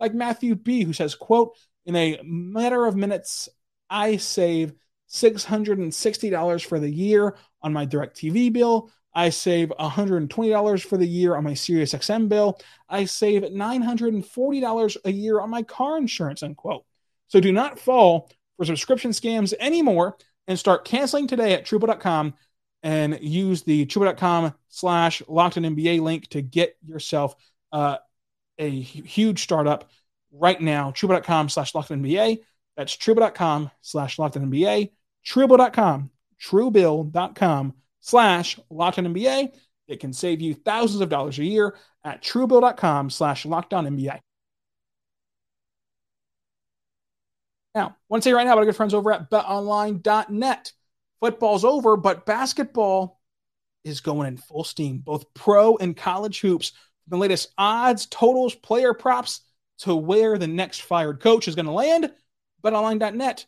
Like 0.00 0.12
Matthew 0.12 0.56
B., 0.56 0.82
who 0.82 0.92
says, 0.92 1.14
quote, 1.14 1.56
in 1.86 1.96
a 1.96 2.20
matter 2.22 2.86
of 2.86 2.96
minutes, 2.96 3.48
I 3.90 4.16
save 4.16 4.74
$660 5.10 6.64
for 6.64 6.78
the 6.80 6.90
year 6.90 7.36
on 7.62 7.72
my 7.72 7.86
DirecTV 7.86 8.52
bill. 8.52 8.90
I 9.14 9.30
save 9.30 9.68
$120 9.78 10.84
for 10.84 10.98
the 10.98 11.06
year 11.06 11.36
on 11.36 11.44
my 11.44 11.52
SiriusXM 11.52 12.28
bill. 12.28 12.58
I 12.88 13.04
save 13.04 13.42
$940 13.42 14.96
a 15.04 15.12
year 15.12 15.40
on 15.40 15.50
my 15.50 15.62
car 15.62 15.96
insurance, 15.96 16.42
unquote. 16.42 16.84
So 17.28 17.40
do 17.40 17.52
not 17.52 17.78
fall 17.78 18.30
for 18.56 18.64
subscription 18.64 19.12
scams 19.12 19.54
anymore 19.60 20.16
and 20.48 20.58
start 20.58 20.84
canceling 20.84 21.26
today 21.26 21.54
at 21.54 21.64
truebill.com 21.64 22.34
and 22.82 23.18
use 23.22 23.62
the 23.62 23.86
truebill.com 23.86 24.54
slash 24.68 25.22
locked 25.28 25.56
in 25.56 25.62
NBA 25.62 26.00
link 26.00 26.28
to 26.28 26.42
get 26.42 26.76
yourself 26.84 27.34
uh, 27.72 27.98
a 28.58 28.68
huge 28.68 29.42
startup 29.42 29.90
right 30.34 30.60
now. 30.60 30.90
Truebill.com 30.90 31.48
slash 31.48 31.74
locked 31.74 31.90
NBA. 31.90 32.38
That's 32.76 32.96
truebill.com 32.96 33.70
slash 33.80 34.18
locked 34.18 34.34
NBA. 34.34 34.90
Truebill.com, 35.26 36.10
truebill.com 36.42 37.74
slash 38.00 38.58
locked 38.70 38.98
NBA. 38.98 39.54
It 39.86 40.00
can 40.00 40.12
save 40.12 40.40
you 40.40 40.54
thousands 40.54 41.00
of 41.00 41.08
dollars 41.08 41.38
a 41.38 41.44
year 41.44 41.76
at 42.04 42.22
truebill.com 42.22 43.10
slash 43.10 43.44
lockdown 43.44 43.88
NBA. 43.88 44.18
Now, 47.74 47.88
I 47.88 47.94
want 48.08 48.22
to 48.22 48.28
say 48.28 48.32
right 48.32 48.44
now 48.44 48.52
about 48.52 48.60
our 48.60 48.66
good 48.66 48.76
friends 48.76 48.94
over 48.94 49.12
at 49.12 49.30
betonline.net. 49.30 50.72
Football's 51.20 51.64
over, 51.64 51.96
but 51.96 52.26
basketball 52.26 53.20
is 53.82 54.00
going 54.00 54.28
in 54.28 54.36
full 54.36 54.64
steam, 54.64 54.98
both 54.98 55.32
pro 55.34 55.76
and 55.76 55.96
college 55.96 56.40
hoops. 56.40 56.72
The 57.08 57.16
latest 57.16 57.52
odds, 57.58 58.06
totals, 58.06 58.54
player 58.54 58.94
props 58.94 59.40
to 59.78 59.94
where 59.94 60.38
the 60.38 60.46
next 60.46 60.82
fired 60.82 61.20
coach 61.20 61.48
is 61.48 61.54
going 61.54 61.66
to 61.66 61.72
land. 61.72 62.12
BetOnline.net 62.62 63.46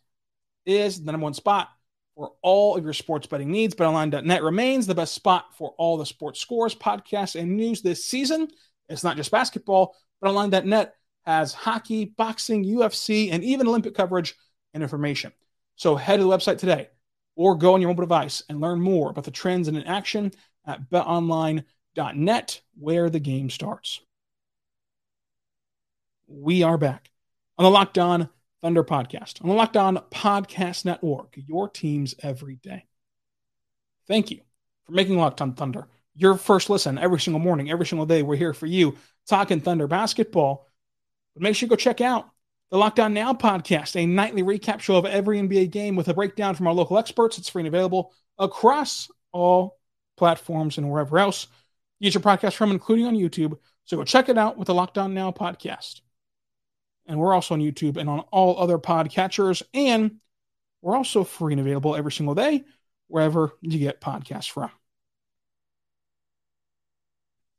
is 0.64 1.02
the 1.02 1.12
number 1.12 1.24
one 1.24 1.34
spot 1.34 1.70
for 2.16 2.32
all 2.42 2.76
of 2.76 2.84
your 2.84 2.92
sports 2.92 3.26
betting 3.26 3.50
needs. 3.50 3.74
BetOnline.net 3.74 4.42
remains 4.42 4.86
the 4.86 4.94
best 4.94 5.14
spot 5.14 5.46
for 5.56 5.74
all 5.78 5.96
the 5.96 6.06
sports 6.06 6.40
scores, 6.40 6.74
podcasts, 6.74 7.38
and 7.40 7.56
news 7.56 7.82
this 7.82 8.04
season. 8.04 8.48
It's 8.88 9.04
not 9.04 9.16
just 9.16 9.30
basketball. 9.30 9.94
BetOnline.net 10.22 10.94
has 11.24 11.52
hockey, 11.52 12.06
boxing, 12.06 12.64
UFC, 12.64 13.30
and 13.32 13.44
even 13.44 13.66
Olympic 13.66 13.94
coverage 13.94 14.34
and 14.74 14.82
information. 14.82 15.32
So 15.76 15.96
head 15.96 16.16
to 16.18 16.22
the 16.22 16.28
website 16.28 16.58
today 16.58 16.88
or 17.34 17.54
go 17.54 17.74
on 17.74 17.82
your 17.82 17.88
mobile 17.88 18.04
device 18.04 18.42
and 18.48 18.60
learn 18.60 18.80
more 18.80 19.10
about 19.10 19.24
the 19.24 19.30
trends 19.30 19.68
and 19.68 19.76
in 19.76 19.84
action 19.84 20.32
at 20.66 20.88
betonline.net, 20.90 22.60
where 22.78 23.10
the 23.10 23.20
game 23.20 23.50
starts. 23.50 24.00
We 26.28 26.62
are 26.62 26.78
back 26.78 27.10
on 27.58 27.64
the 27.64 27.70
Locked 27.70 27.98
On 27.98 28.28
Thunder 28.62 28.84
podcast, 28.84 29.42
on 29.42 29.48
the 29.48 29.54
Locked 29.54 29.76
On 29.76 29.96
Podcast 30.10 30.84
Network, 30.84 31.34
your 31.36 31.68
teams 31.68 32.14
every 32.22 32.56
day. 32.56 32.84
Thank 34.08 34.30
you 34.30 34.40
for 34.84 34.92
making 34.92 35.18
Locked 35.18 35.40
On 35.40 35.54
Thunder 35.54 35.88
your 36.16 36.36
first 36.36 36.70
listen 36.70 36.98
every 36.98 37.20
single 37.20 37.40
morning, 37.40 37.70
every 37.70 37.86
single 37.86 38.06
day. 38.06 38.22
We're 38.22 38.36
here 38.36 38.54
for 38.54 38.66
you 38.66 38.96
talking 39.28 39.60
Thunder 39.60 39.86
basketball 39.86 40.66
but 41.36 41.42
make 41.42 41.54
sure 41.54 41.66
you 41.66 41.70
go 41.70 41.76
check 41.76 42.00
out 42.00 42.30
the 42.70 42.78
Locked 42.78 42.98
On 42.98 43.12
Now 43.12 43.34
podcast, 43.34 43.94
a 43.94 44.06
nightly 44.06 44.42
recap 44.42 44.80
show 44.80 44.96
of 44.96 45.04
every 45.04 45.38
NBA 45.38 45.70
game 45.70 45.94
with 45.94 46.08
a 46.08 46.14
breakdown 46.14 46.54
from 46.54 46.66
our 46.66 46.72
local 46.72 46.96
experts. 46.96 47.36
It's 47.36 47.50
free 47.50 47.60
and 47.60 47.68
available 47.68 48.14
across 48.38 49.10
all 49.32 49.78
platforms 50.16 50.78
and 50.78 50.90
wherever 50.90 51.18
else 51.18 51.46
you 52.00 52.10
get 52.10 52.14
your 52.14 52.22
podcast 52.22 52.54
from, 52.54 52.70
including 52.70 53.04
on 53.04 53.14
YouTube. 53.14 53.58
So 53.84 53.98
go 53.98 54.04
check 54.04 54.30
it 54.30 54.38
out 54.38 54.56
with 54.56 54.66
the 54.66 54.74
Locked 54.74 54.96
On 54.96 55.12
Now 55.12 55.30
podcast. 55.30 56.00
And 57.06 57.18
we're 57.18 57.34
also 57.34 57.54
on 57.54 57.60
YouTube 57.60 57.96
and 57.96 58.08
on 58.08 58.20
all 58.32 58.58
other 58.58 58.78
podcatchers. 58.78 59.62
And 59.72 60.16
we're 60.82 60.96
also 60.96 61.24
free 61.24 61.52
and 61.52 61.60
available 61.60 61.96
every 61.96 62.12
single 62.12 62.34
day 62.34 62.64
wherever 63.08 63.52
you 63.60 63.78
get 63.78 64.00
podcasts 64.00 64.50
from. 64.50 64.70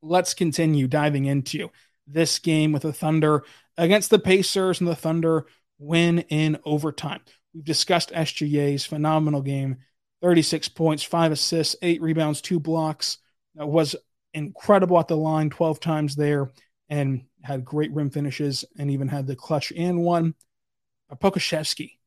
Let's 0.02 0.34
continue 0.34 0.88
diving 0.88 1.26
into 1.26 1.70
this 2.06 2.40
game 2.40 2.72
with 2.72 2.84
the 2.84 2.94
Thunder 2.94 3.44
against 3.78 4.10
the 4.10 4.20
Pacers 4.20 4.80
and 4.80 4.88
the 4.88 4.96
Thunder 4.96 5.46
win 5.80 6.20
in 6.30 6.60
overtime. 6.66 7.22
We've 7.54 7.64
discussed 7.64 8.12
SGA's 8.12 8.86
phenomenal 8.86 9.42
game 9.42 9.78
36 10.22 10.70
points, 10.70 11.04
five 11.04 11.32
assists, 11.32 11.76
eight 11.82 12.02
rebounds, 12.02 12.42
two 12.42 12.60
blocks. 12.60 13.20
That 13.56 13.68
was 13.68 13.96
incredible 14.34 15.00
at 15.00 15.08
the 15.08 15.18
line 15.18 15.50
12 15.50 15.80
times 15.80 16.16
there 16.16 16.52
and 16.90 17.24
had 17.42 17.66
great 17.66 17.92
rim 17.92 18.10
finishes 18.10 18.66
and 18.78 18.92
even 18.92 19.08
had 19.08 19.28
the 19.28 19.36
clutch 19.36 19.72
and 19.76 20.02
one. 20.02 20.34
Pokusevski 21.16 21.98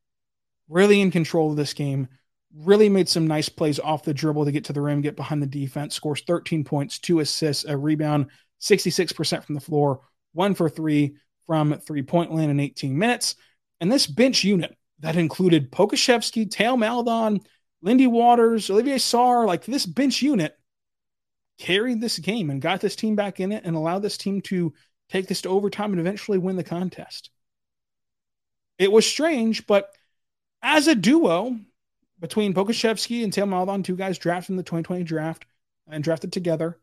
really 0.70 1.00
in 1.00 1.10
control 1.10 1.50
of 1.50 1.56
this 1.56 1.74
game, 1.74 2.08
really 2.54 2.88
made 2.88 3.08
some 3.08 3.26
nice 3.26 3.48
plays 3.48 3.78
off 3.78 4.04
the 4.04 4.14
dribble 4.14 4.44
to 4.44 4.52
get 4.52 4.64
to 4.64 4.72
the 4.72 4.80
rim, 4.80 5.02
get 5.02 5.16
behind 5.16 5.42
the 5.42 5.46
defense, 5.46 5.94
scores 5.94 6.22
13 6.22 6.64
points, 6.64 6.98
two 6.98 7.20
assists, 7.20 7.64
a 7.64 7.76
rebound, 7.76 8.26
66% 8.60 9.44
from 9.44 9.54
the 9.54 9.60
floor, 9.60 10.00
one 10.32 10.54
for 10.54 10.70
three 10.70 11.16
from 11.46 11.78
three 11.80 12.02
point 12.02 12.32
land 12.32 12.50
in 12.50 12.60
18 12.60 12.96
minutes. 12.96 13.34
And 13.80 13.90
this 13.90 14.06
bench 14.06 14.44
unit 14.44 14.76
that 15.00 15.16
included 15.16 15.72
Pokusevski, 15.72 16.52
Theo 16.52 16.76
Maledon, 16.76 17.40
Lindy 17.82 18.06
Waters, 18.06 18.70
Olivier 18.70 18.96
Sarr, 18.96 19.46
like 19.46 19.64
this 19.64 19.86
bench 19.86 20.22
unit 20.22 20.56
carried 21.60 22.00
this 22.00 22.18
game 22.18 22.50
and 22.50 22.60
got 22.60 22.80
this 22.80 22.96
team 22.96 23.14
back 23.14 23.38
in 23.38 23.52
it 23.52 23.64
and 23.64 23.76
allowed 23.76 24.00
this 24.00 24.16
team 24.16 24.40
to 24.40 24.72
take 25.10 25.28
this 25.28 25.42
to 25.42 25.48
overtime 25.48 25.92
and 25.92 26.00
eventually 26.00 26.38
win 26.38 26.56
the 26.56 26.64
contest. 26.64 27.30
It 28.78 28.90
was 28.90 29.06
strange, 29.06 29.66
but 29.66 29.94
as 30.62 30.88
a 30.88 30.94
duo 30.94 31.58
between 32.18 32.54
Pokusevski 32.54 33.22
and 33.22 33.32
Theo 33.32 33.46
Maledon, 33.46 33.82
two 33.82 33.96
guys 33.96 34.18
drafted 34.18 34.50
in 34.50 34.56
the 34.56 34.62
2020 34.62 35.04
draft 35.04 35.44
and 35.86 36.02
drafted 36.02 36.32
together, 36.32 36.78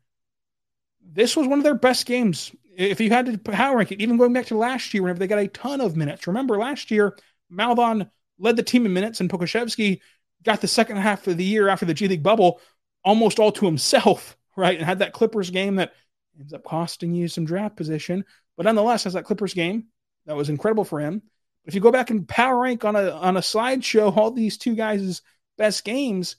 this 1.01 1.35
was 1.35 1.47
one 1.47 1.59
of 1.59 1.63
their 1.63 1.75
best 1.75 2.05
games. 2.05 2.51
If 2.75 3.01
you 3.01 3.09
had 3.09 3.25
to 3.25 3.37
power 3.37 3.77
rank 3.77 3.91
it, 3.91 4.01
even 4.01 4.17
going 4.17 4.33
back 4.33 4.47
to 4.47 4.57
last 4.57 4.93
year, 4.93 5.01
whenever 5.01 5.19
they 5.19 5.27
got 5.27 5.39
a 5.39 5.47
ton 5.47 5.81
of 5.81 5.95
minutes. 5.95 6.27
Remember 6.27 6.57
last 6.57 6.91
year, 6.91 7.17
Maledon 7.49 8.11
led 8.37 8.55
the 8.55 8.63
team 8.63 8.85
in 8.85 8.93
minutes, 8.93 9.19
and 9.19 9.29
Pokusevski 9.29 10.01
got 10.43 10.61
the 10.61 10.67
second 10.67 10.97
half 10.97 11.25
of 11.25 11.37
the 11.37 11.43
year 11.43 11.67
after 11.69 11.85
the 11.85 11.93
G 11.93 12.07
League 12.07 12.21
bubble 12.21 12.61
almost 13.03 13.39
all 13.39 13.51
to 13.53 13.65
himself, 13.65 14.36
right? 14.57 14.77
And 14.77 14.85
had 14.85 14.99
that 14.99 15.13
Clippers 15.13 15.49
game 15.49 15.75
that 15.75 15.93
ends 16.37 16.51
up 16.51 16.65
costing 16.65 17.13
you 17.13 17.29
some 17.29 17.45
draft 17.45 17.77
position. 17.77 18.25
But 18.57 18.63
nonetheless, 18.63 19.05
has 19.05 19.13
that 19.13 19.23
Clippers 19.23 19.53
game 19.53 19.85
that 20.25 20.35
was 20.35 20.49
incredible 20.49 20.83
for 20.83 20.99
him. 20.99 21.21
But 21.63 21.69
if 21.69 21.75
you 21.75 21.81
go 21.81 21.91
back 21.91 22.09
and 22.09 22.27
power 22.27 22.59
rank 22.59 22.83
on 22.83 22.95
a 22.95 23.11
on 23.11 23.37
a 23.37 23.41
slideshow 23.41 24.15
all 24.15 24.31
these 24.31 24.57
two 24.57 24.75
guys' 24.75 25.21
best 25.57 25.85
games, 25.85 26.35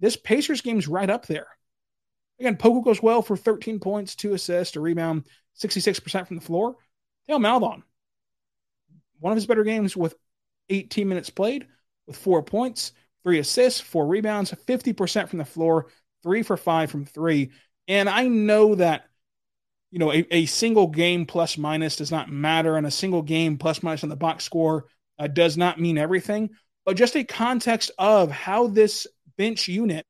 this 0.00 0.16
Pacers 0.16 0.62
game's 0.62 0.88
right 0.88 1.08
up 1.08 1.26
there. 1.26 1.46
Again, 2.40 2.56
Poku 2.56 2.84
goes 2.84 3.02
well 3.02 3.20
for 3.20 3.36
13 3.36 3.80
points, 3.80 4.14
two 4.14 4.32
assists, 4.32 4.76
a 4.76 4.80
rebound, 4.80 5.24
66% 5.60 6.26
from 6.26 6.36
the 6.36 6.44
floor. 6.44 6.76
Theo 7.26 7.38
Maledon, 7.38 7.82
one 9.18 9.32
of 9.32 9.36
his 9.36 9.46
better 9.46 9.64
games 9.64 9.96
with 9.96 10.14
18 10.70 11.08
minutes 11.08 11.30
played, 11.30 11.66
with 12.06 12.16
four 12.16 12.42
points, 12.42 12.92
three 13.24 13.40
assists, 13.40 13.80
four 13.80 14.06
rebounds, 14.06 14.52
50% 14.52 15.28
from 15.28 15.38
the 15.38 15.44
floor, 15.44 15.88
three 16.22 16.42
for 16.42 16.56
five 16.56 16.90
from 16.90 17.04
three. 17.04 17.50
And 17.86 18.08
I 18.08 18.28
know 18.28 18.74
that, 18.74 19.04
you 19.90 19.98
know, 19.98 20.12
a, 20.12 20.26
a 20.30 20.46
single 20.46 20.88
game 20.88 21.26
plus 21.26 21.56
minus 21.56 21.96
does 21.96 22.10
not 22.10 22.30
matter, 22.30 22.76
and 22.76 22.86
a 22.86 22.90
single 22.90 23.22
game 23.22 23.56
plus 23.58 23.82
minus 23.82 24.02
on 24.02 24.10
the 24.10 24.16
box 24.16 24.44
score 24.44 24.86
uh, 25.18 25.26
does 25.26 25.56
not 25.56 25.80
mean 25.80 25.98
everything. 25.98 26.50
But 26.84 26.96
just 26.96 27.16
a 27.16 27.24
context 27.24 27.90
of 27.98 28.30
how 28.30 28.66
this 28.66 29.06
bench 29.36 29.68
unit, 29.68 30.04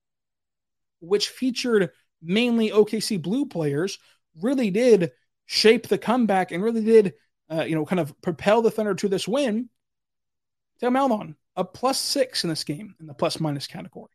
which 1.00 1.28
featured 1.28 1.90
mainly 2.22 2.70
OKC 2.70 3.20
Blue 3.20 3.46
players, 3.46 3.98
really 4.40 4.70
did 4.70 5.12
shape 5.46 5.88
the 5.88 5.98
comeback 5.98 6.52
and 6.52 6.62
really 6.62 6.84
did, 6.84 7.14
uh, 7.50 7.62
you 7.62 7.74
know, 7.74 7.86
kind 7.86 8.00
of 8.00 8.20
propel 8.20 8.62
the 8.62 8.70
Thunder 8.70 8.94
to 8.94 9.08
this 9.08 9.26
win. 9.26 9.68
Theo 10.80 10.90
Maledon, 10.90 11.36
a 11.56 11.64
plus 11.64 11.98
six 11.98 12.44
in 12.44 12.50
this 12.50 12.64
game 12.64 12.94
in 13.00 13.06
the 13.06 13.14
plus 13.14 13.40
minus 13.40 13.66
category. 13.66 14.10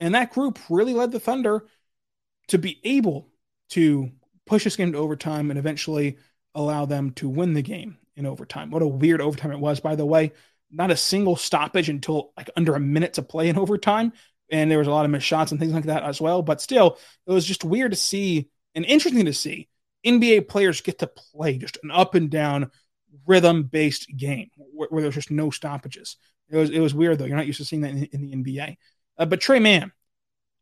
And 0.00 0.14
that 0.14 0.32
group 0.32 0.58
really 0.68 0.94
led 0.94 1.12
the 1.12 1.20
Thunder 1.20 1.66
to 2.48 2.58
be 2.58 2.80
able 2.84 3.30
to 3.70 4.10
push 4.46 4.64
this 4.64 4.76
game 4.76 4.92
to 4.92 4.98
overtime 4.98 5.50
and 5.50 5.58
eventually 5.58 6.18
allow 6.54 6.84
them 6.84 7.12
to 7.12 7.28
win 7.28 7.54
the 7.54 7.62
game 7.62 7.96
in 8.16 8.26
overtime. 8.26 8.70
What 8.70 8.82
a 8.82 8.86
weird 8.86 9.20
overtime 9.20 9.52
it 9.52 9.60
was, 9.60 9.80
by 9.80 9.96
the 9.96 10.06
way. 10.06 10.32
not 10.70 10.90
a 10.90 10.96
single 10.96 11.36
stoppage 11.36 11.88
until 11.88 12.32
like 12.36 12.50
under 12.56 12.74
a 12.74 12.80
minute 12.80 13.14
to 13.14 13.22
play 13.22 13.48
in 13.48 13.58
overtime. 13.58 14.12
And 14.50 14.70
there 14.70 14.78
was 14.78 14.88
a 14.88 14.90
lot 14.90 15.04
of 15.04 15.10
missed 15.10 15.26
shots 15.26 15.52
and 15.52 15.60
things 15.60 15.72
like 15.72 15.84
that 15.84 16.02
as 16.02 16.20
well. 16.20 16.42
But 16.42 16.60
still, 16.60 16.98
it 17.26 17.32
was 17.32 17.46
just 17.46 17.64
weird 17.64 17.92
to 17.92 17.96
see 17.96 18.48
and 18.74 18.84
interesting 18.84 19.24
to 19.24 19.32
see 19.32 19.68
NBA 20.04 20.48
players 20.48 20.80
get 20.80 20.98
to 20.98 21.06
play 21.06 21.58
just 21.58 21.78
an 21.82 21.90
up 21.90 22.14
and 22.14 22.30
down 22.30 22.70
rhythm 23.26 23.64
based 23.64 24.08
game 24.16 24.50
where, 24.56 24.88
where, 24.90 25.02
there's 25.02 25.14
just 25.14 25.30
no 25.30 25.50
stoppages. 25.50 26.16
It 26.50 26.56
was 26.56 26.70
it 26.70 26.80
was 26.80 26.94
weird 26.94 27.18
though. 27.18 27.24
You're 27.24 27.36
not 27.36 27.46
used 27.46 27.58
to 27.58 27.64
seeing 27.64 27.82
that 27.82 27.92
in, 27.92 28.04
in 28.12 28.20
the 28.20 28.32
NBA. 28.32 28.76
Uh, 29.18 29.26
but 29.26 29.40
Tre 29.40 29.58
Mann, 29.58 29.92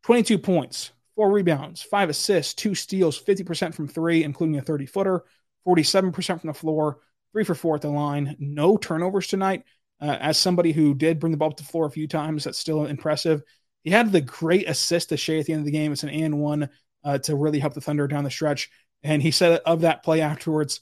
22 0.05 0.39
points, 0.39 0.91
four 1.15 1.31
rebounds, 1.31 1.83
five 1.83 2.09
assists, 2.09 2.55
two 2.55 2.75
steals, 2.75 3.21
50% 3.23 3.75
from 3.75 3.89
three, 3.89 4.25
including 4.25 4.57
a 4.57 4.63
30 4.63 4.87
footer, 4.87 5.25
47% 5.67 6.41
from 6.41 6.49
the 6.49 6.55
floor, 6.55 6.99
three 7.33 7.45
for 7.45 7.55
four 7.55 7.77
at 7.77 7.83
the 7.83 7.89
line. 7.89 8.37
No 8.39 8.77
turnovers 8.77 9.27
tonight. 9.27 9.65
Uh, 10.01 10.17
as 10.21 10.37
somebody 10.37 10.73
who 10.73 10.95
did 10.95 11.21
bring 11.21 11.31
the 11.31 11.37
ball 11.37 11.51
up 11.51 11.57
to 11.57 11.63
the 11.63 11.69
floor 11.69 11.87
a 11.87 11.91
few 11.91 12.09
times, 12.09 12.45
that's 12.45 12.59
still 12.59 12.87
impressive. 12.87 13.43
He 13.85 13.91
had 13.91 14.11
the 14.11 14.21
great 14.21 14.69
assist 14.69 15.11
to 15.11 15.17
Shai 15.17 15.39
at 15.39 15.47
the 15.47 15.53
end 15.53 15.61
of 15.61 15.67
the 15.67 15.71
game. 15.71 15.93
It's 15.93 16.03
an 16.03 16.09
and 16.09 16.41
one 16.41 16.69
uh, 17.05 17.19
to 17.19 17.37
really 17.37 17.61
help 17.61 17.75
the 17.75 17.81
Thunder 17.81 18.09
down 18.09 18.25
the 18.25 18.31
stretch. 18.31 18.69
And 19.05 19.23
he 19.23 19.31
said 19.31 19.61
of 19.65 19.83
that 19.83 20.03
play 20.03 20.21
afterwards, 20.21 20.81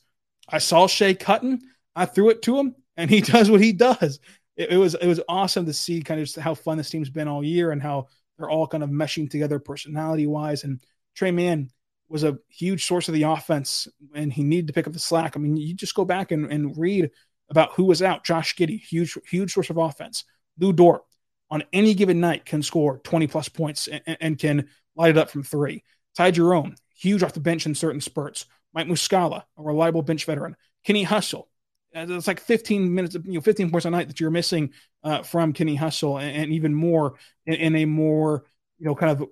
I 0.49 0.59
saw 0.59 0.87
Shai 0.87 1.15
cutting, 1.15 1.61
I 1.95 2.07
threw 2.07 2.31
it 2.31 2.43
to 2.43 2.59
him, 2.59 2.75
and 2.97 3.11
he 3.11 3.21
does 3.21 3.51
what 3.51 3.61
he 3.61 3.73
does. 3.73 4.21
It, 4.57 4.73
it 4.73 4.77
was 4.77 4.95
it 4.95 5.07
was 5.07 5.21
awesome 5.29 5.67
to 5.67 5.73
see 5.73 6.03
kind 6.03 6.21
of 6.21 6.35
how 6.43 6.55
fun 6.55 6.79
this 6.79 6.91
team's 6.91 7.11
been 7.11 7.29
all 7.29 7.45
year 7.45 7.71
and 7.71 7.83
how 7.83 8.09
they're 8.37 8.51
all 8.51 8.67
kind 8.67 8.83
of 8.83 8.91
meshing 8.91 9.31
together 9.31 9.59
personality 9.59 10.27
wise. 10.27 10.65
And 10.65 10.81
Tre 11.15 11.31
Mann 11.31 11.71
was 12.09 12.25
a 12.25 12.39
huge 12.49 12.87
source 12.87 13.09
of 13.09 13.15
the 13.15 13.23
offense, 13.23 13.87
and 14.15 14.33
he 14.33 14.43
needed 14.43 14.67
to 14.67 14.73
pick 14.73 14.87
up 14.87 14.93
the 14.93 14.99
slack. 14.99 15.37
I 15.37 15.41
mean, 15.41 15.57
you 15.57 15.75
just 15.75 15.95
go 15.95 16.05
back 16.05 16.33
and, 16.33 16.51
and 16.51 16.77
read 16.77 17.11
about 17.51 17.73
who 17.73 17.85
was 17.85 18.03
out. 18.03 18.25
Josh 18.25 18.57
Giddey, 18.57 18.81
huge 18.81 19.17
huge 19.29 19.53
source 19.53 19.71
of 19.71 19.77
offense. 19.77 20.25
Lu 20.59 20.73
Dort 20.73 21.03
on 21.51 21.65
any 21.73 21.95
given 21.95 22.21
night 22.21 22.45
can 22.45 22.63
score 22.63 22.99
20 22.99 23.27
plus 23.27 23.49
points 23.49 23.89
and, 23.89 24.17
and 24.21 24.39
can 24.39 24.69
light 24.97 25.11
it 25.11 25.19
up 25.19 25.31
from 25.31 25.43
three. 25.43 25.83
Ty 26.17 26.33
Jerome, 26.33 26.75
huge 26.95 27.23
off 27.23 27.33
the 27.33 27.41
bench 27.41 27.67
in 27.67 27.75
certain 27.75 28.01
spurts. 28.01 28.47
Mike 28.73 28.87
Muscala, 28.87 29.45
a 29.57 29.63
reliable 29.63 30.03
bench 30.03 30.25
veteran. 30.25 30.57
Kenny 30.85 31.03
Hustle, 31.03 31.49
it's 31.93 32.27
like 32.27 32.41
15 32.41 32.95
minutes, 32.95 33.17
you 33.25 33.35
know, 33.35 33.41
15 33.41 33.71
points 33.71 33.85
a 33.85 33.91
night 33.91 34.09
that 34.09 34.21
you're 34.21 34.31
missing 34.31 34.73
uh, 35.03 35.23
from 35.23 35.53
Kenny 35.53 35.75
Hustle, 35.75 36.19
and, 36.19 36.37
and 36.37 36.53
even 36.53 36.75
more 36.75 37.15
in, 37.47 37.55
in, 37.55 37.77
a 37.77 37.85
more, 37.85 38.45
you 38.79 38.87
know, 38.87 38.95
kind 38.95 39.13
of 39.13 39.29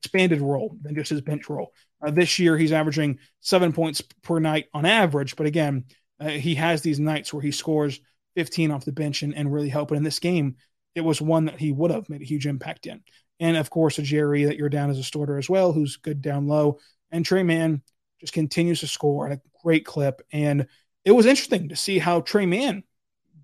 expanded 0.00 0.40
role 0.40 0.76
than 0.82 0.94
just 0.94 1.10
his 1.10 1.20
bench 1.20 1.48
role. 1.48 1.72
Uh, 2.04 2.10
this 2.10 2.38
year, 2.38 2.56
he's 2.56 2.72
averaging 2.72 3.18
seven 3.40 3.72
points 3.72 4.02
per 4.22 4.38
night 4.40 4.66
on 4.74 4.84
average, 4.84 5.36
but 5.36 5.46
again, 5.46 5.84
uh, 6.20 6.28
he 6.28 6.54
has 6.56 6.82
these 6.82 6.98
nights 6.98 7.32
where 7.32 7.42
he 7.42 7.52
scores 7.52 8.00
15 8.36 8.70
off 8.70 8.84
the 8.84 8.92
bench 8.92 9.22
and, 9.22 9.34
and 9.34 9.52
really 9.52 9.68
helping. 9.68 9.96
In 9.96 10.02
this 10.02 10.18
game, 10.18 10.56
it 10.94 11.02
was 11.02 11.20
one 11.20 11.46
that 11.46 11.58
he 11.58 11.72
would 11.72 11.90
have 11.90 12.08
made 12.08 12.22
a 12.22 12.26
huge 12.26 12.46
impact 12.46 12.86
in. 12.86 13.02
And 13.40 13.56
of 13.56 13.70
course, 13.70 13.98
a 13.98 14.02
Jerry 14.02 14.44
that 14.44 14.56
you're 14.56 14.68
down 14.68 14.90
as 14.90 14.98
a 14.98 15.02
starter 15.02 15.38
as 15.38 15.48
well, 15.48 15.72
who's 15.72 15.96
good 15.96 16.22
down 16.22 16.46
low. 16.46 16.78
And 17.10 17.24
Tre 17.24 17.42
Mann 17.42 17.82
just 18.20 18.32
continues 18.32 18.80
to 18.80 18.86
score 18.86 19.26
at 19.26 19.38
a 19.38 19.40
great 19.62 19.84
clip. 19.84 20.22
And 20.32 20.66
it 21.04 21.12
was 21.12 21.26
interesting 21.26 21.68
to 21.68 21.76
see 21.76 21.98
how 21.98 22.20
Tre 22.20 22.46
Mann 22.46 22.84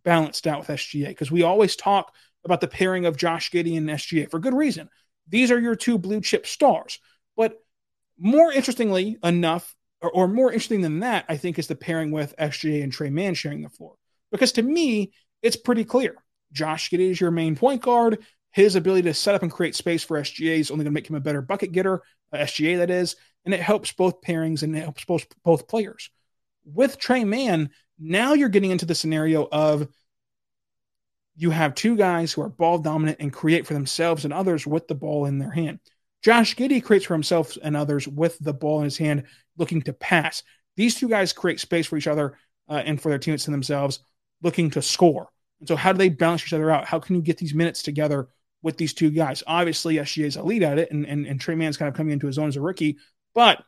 balanced 0.04 0.46
out 0.46 0.60
with 0.60 0.68
SGA 0.68 1.08
because 1.08 1.30
we 1.30 1.42
always 1.42 1.76
talk 1.76 2.14
about 2.44 2.60
the 2.60 2.68
pairing 2.68 3.06
of 3.06 3.16
Josh 3.16 3.50
Giddey 3.50 3.76
and 3.76 3.88
SGA 3.88 4.30
for 4.30 4.38
good 4.38 4.54
reason. 4.54 4.88
These 5.28 5.50
are 5.50 5.58
your 5.58 5.76
two 5.76 5.98
blue 5.98 6.20
chip 6.20 6.46
stars. 6.46 6.98
But 7.36 7.58
more 8.18 8.52
interestingly 8.52 9.18
enough, 9.22 9.74
or, 10.00 10.10
or 10.10 10.28
more 10.28 10.52
interesting 10.52 10.80
than 10.80 11.00
that, 11.00 11.24
I 11.28 11.36
think 11.36 11.58
is 11.58 11.66
the 11.66 11.74
pairing 11.74 12.10
with 12.10 12.34
SGA 12.38 12.82
and 12.82 12.92
Tre 12.92 13.10
Mann 13.10 13.34
sharing 13.34 13.62
the 13.62 13.68
floor. 13.68 13.94
Because 14.30 14.52
to 14.52 14.62
me, 14.62 15.12
it's 15.42 15.56
pretty 15.56 15.84
clear. 15.84 16.16
Josh 16.52 16.90
Giddey 16.90 17.10
is 17.10 17.20
your 17.20 17.30
main 17.30 17.56
point 17.56 17.82
guard. 17.82 18.24
His 18.50 18.76
ability 18.76 19.02
to 19.02 19.14
set 19.14 19.34
up 19.34 19.42
and 19.42 19.52
create 19.52 19.74
space 19.74 20.02
for 20.02 20.18
SGA 20.18 20.58
is 20.58 20.70
only 20.70 20.84
going 20.84 20.92
to 20.92 20.98
make 20.98 21.08
him 21.08 21.16
a 21.16 21.20
better 21.20 21.42
bucket 21.42 21.72
getter, 21.72 22.02
uh, 22.32 22.38
SGA 22.38 22.78
that 22.78 22.90
is, 22.90 23.16
and 23.44 23.52
it 23.52 23.60
helps 23.60 23.92
both 23.92 24.22
pairings 24.22 24.62
and 24.62 24.74
it 24.74 24.82
helps 24.82 25.04
both 25.04 25.26
both 25.44 25.68
players. 25.68 26.10
With 26.74 26.98
Tre 26.98 27.24
Mann, 27.24 27.70
now 27.98 28.34
you're 28.34 28.48
getting 28.48 28.70
into 28.70 28.86
the 28.86 28.94
scenario 28.94 29.48
of 29.50 29.88
you 31.36 31.50
have 31.50 31.74
two 31.74 31.96
guys 31.96 32.32
who 32.32 32.42
are 32.42 32.48
ball 32.48 32.78
dominant 32.78 33.18
and 33.20 33.32
create 33.32 33.66
for 33.66 33.74
themselves 33.74 34.24
and 34.24 34.34
others 34.34 34.66
with 34.66 34.88
the 34.88 34.94
ball 34.94 35.24
in 35.26 35.38
their 35.38 35.50
hand. 35.50 35.78
Josh 36.22 36.56
Giddey 36.56 36.82
creates 36.82 37.06
for 37.06 37.14
himself 37.14 37.56
and 37.62 37.76
others 37.76 38.08
with 38.08 38.38
the 38.40 38.52
ball 38.52 38.78
in 38.78 38.84
his 38.84 38.98
hand, 38.98 39.24
looking 39.56 39.82
to 39.82 39.92
pass. 39.92 40.42
These 40.76 40.96
two 40.96 41.08
guys 41.08 41.32
create 41.32 41.60
space 41.60 41.86
for 41.86 41.96
each 41.96 42.08
other 42.08 42.36
uh, 42.68 42.82
and 42.84 43.00
for 43.00 43.08
their 43.08 43.18
teammates 43.18 43.46
and 43.46 43.54
themselves, 43.54 44.00
looking 44.42 44.70
to 44.70 44.82
score. 44.82 45.28
And 45.60 45.68
so, 45.68 45.76
how 45.76 45.92
do 45.92 45.98
they 45.98 46.08
balance 46.08 46.42
each 46.44 46.52
other 46.52 46.70
out? 46.70 46.86
How 46.86 46.98
can 46.98 47.16
you 47.16 47.22
get 47.22 47.38
these 47.38 47.54
minutes 47.54 47.82
together 47.82 48.28
with 48.62 48.76
these 48.76 48.94
two 48.94 49.10
guys? 49.10 49.42
Obviously, 49.46 49.96
SGA 49.96 50.24
is 50.24 50.36
lead 50.36 50.62
at 50.64 50.78
it, 50.78 50.90
and, 50.90 51.06
and, 51.06 51.26
and 51.26 51.40
Tre 51.40 51.54
Mann's 51.54 51.76
kind 51.76 51.88
of 51.88 51.94
coming 51.94 52.12
into 52.12 52.26
his 52.26 52.38
own 52.38 52.48
as 52.48 52.56
a 52.56 52.60
rookie, 52.60 52.98
but 53.34 53.62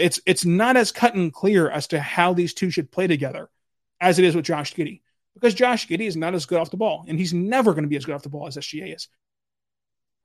it's 0.00 0.20
it's 0.26 0.44
not 0.44 0.76
as 0.76 0.92
cut 0.92 1.14
and 1.14 1.32
clear 1.32 1.68
as 1.70 1.86
to 1.88 2.00
how 2.00 2.32
these 2.32 2.54
two 2.54 2.70
should 2.70 2.90
play 2.90 3.06
together 3.06 3.48
as 4.00 4.18
it 4.18 4.24
is 4.24 4.34
with 4.34 4.44
Josh 4.44 4.74
Giddey, 4.74 5.02
because 5.34 5.54
Josh 5.54 5.86
Giddey 5.86 6.06
is 6.06 6.16
not 6.16 6.34
as 6.34 6.46
good 6.46 6.58
off 6.58 6.70
the 6.70 6.76
ball, 6.76 7.04
and 7.08 7.18
he's 7.18 7.34
never 7.34 7.72
going 7.72 7.84
to 7.84 7.88
be 7.88 7.96
as 7.96 8.04
good 8.04 8.14
off 8.14 8.22
the 8.22 8.28
ball 8.28 8.46
as 8.46 8.56
SGA 8.56 8.94
is. 8.94 9.08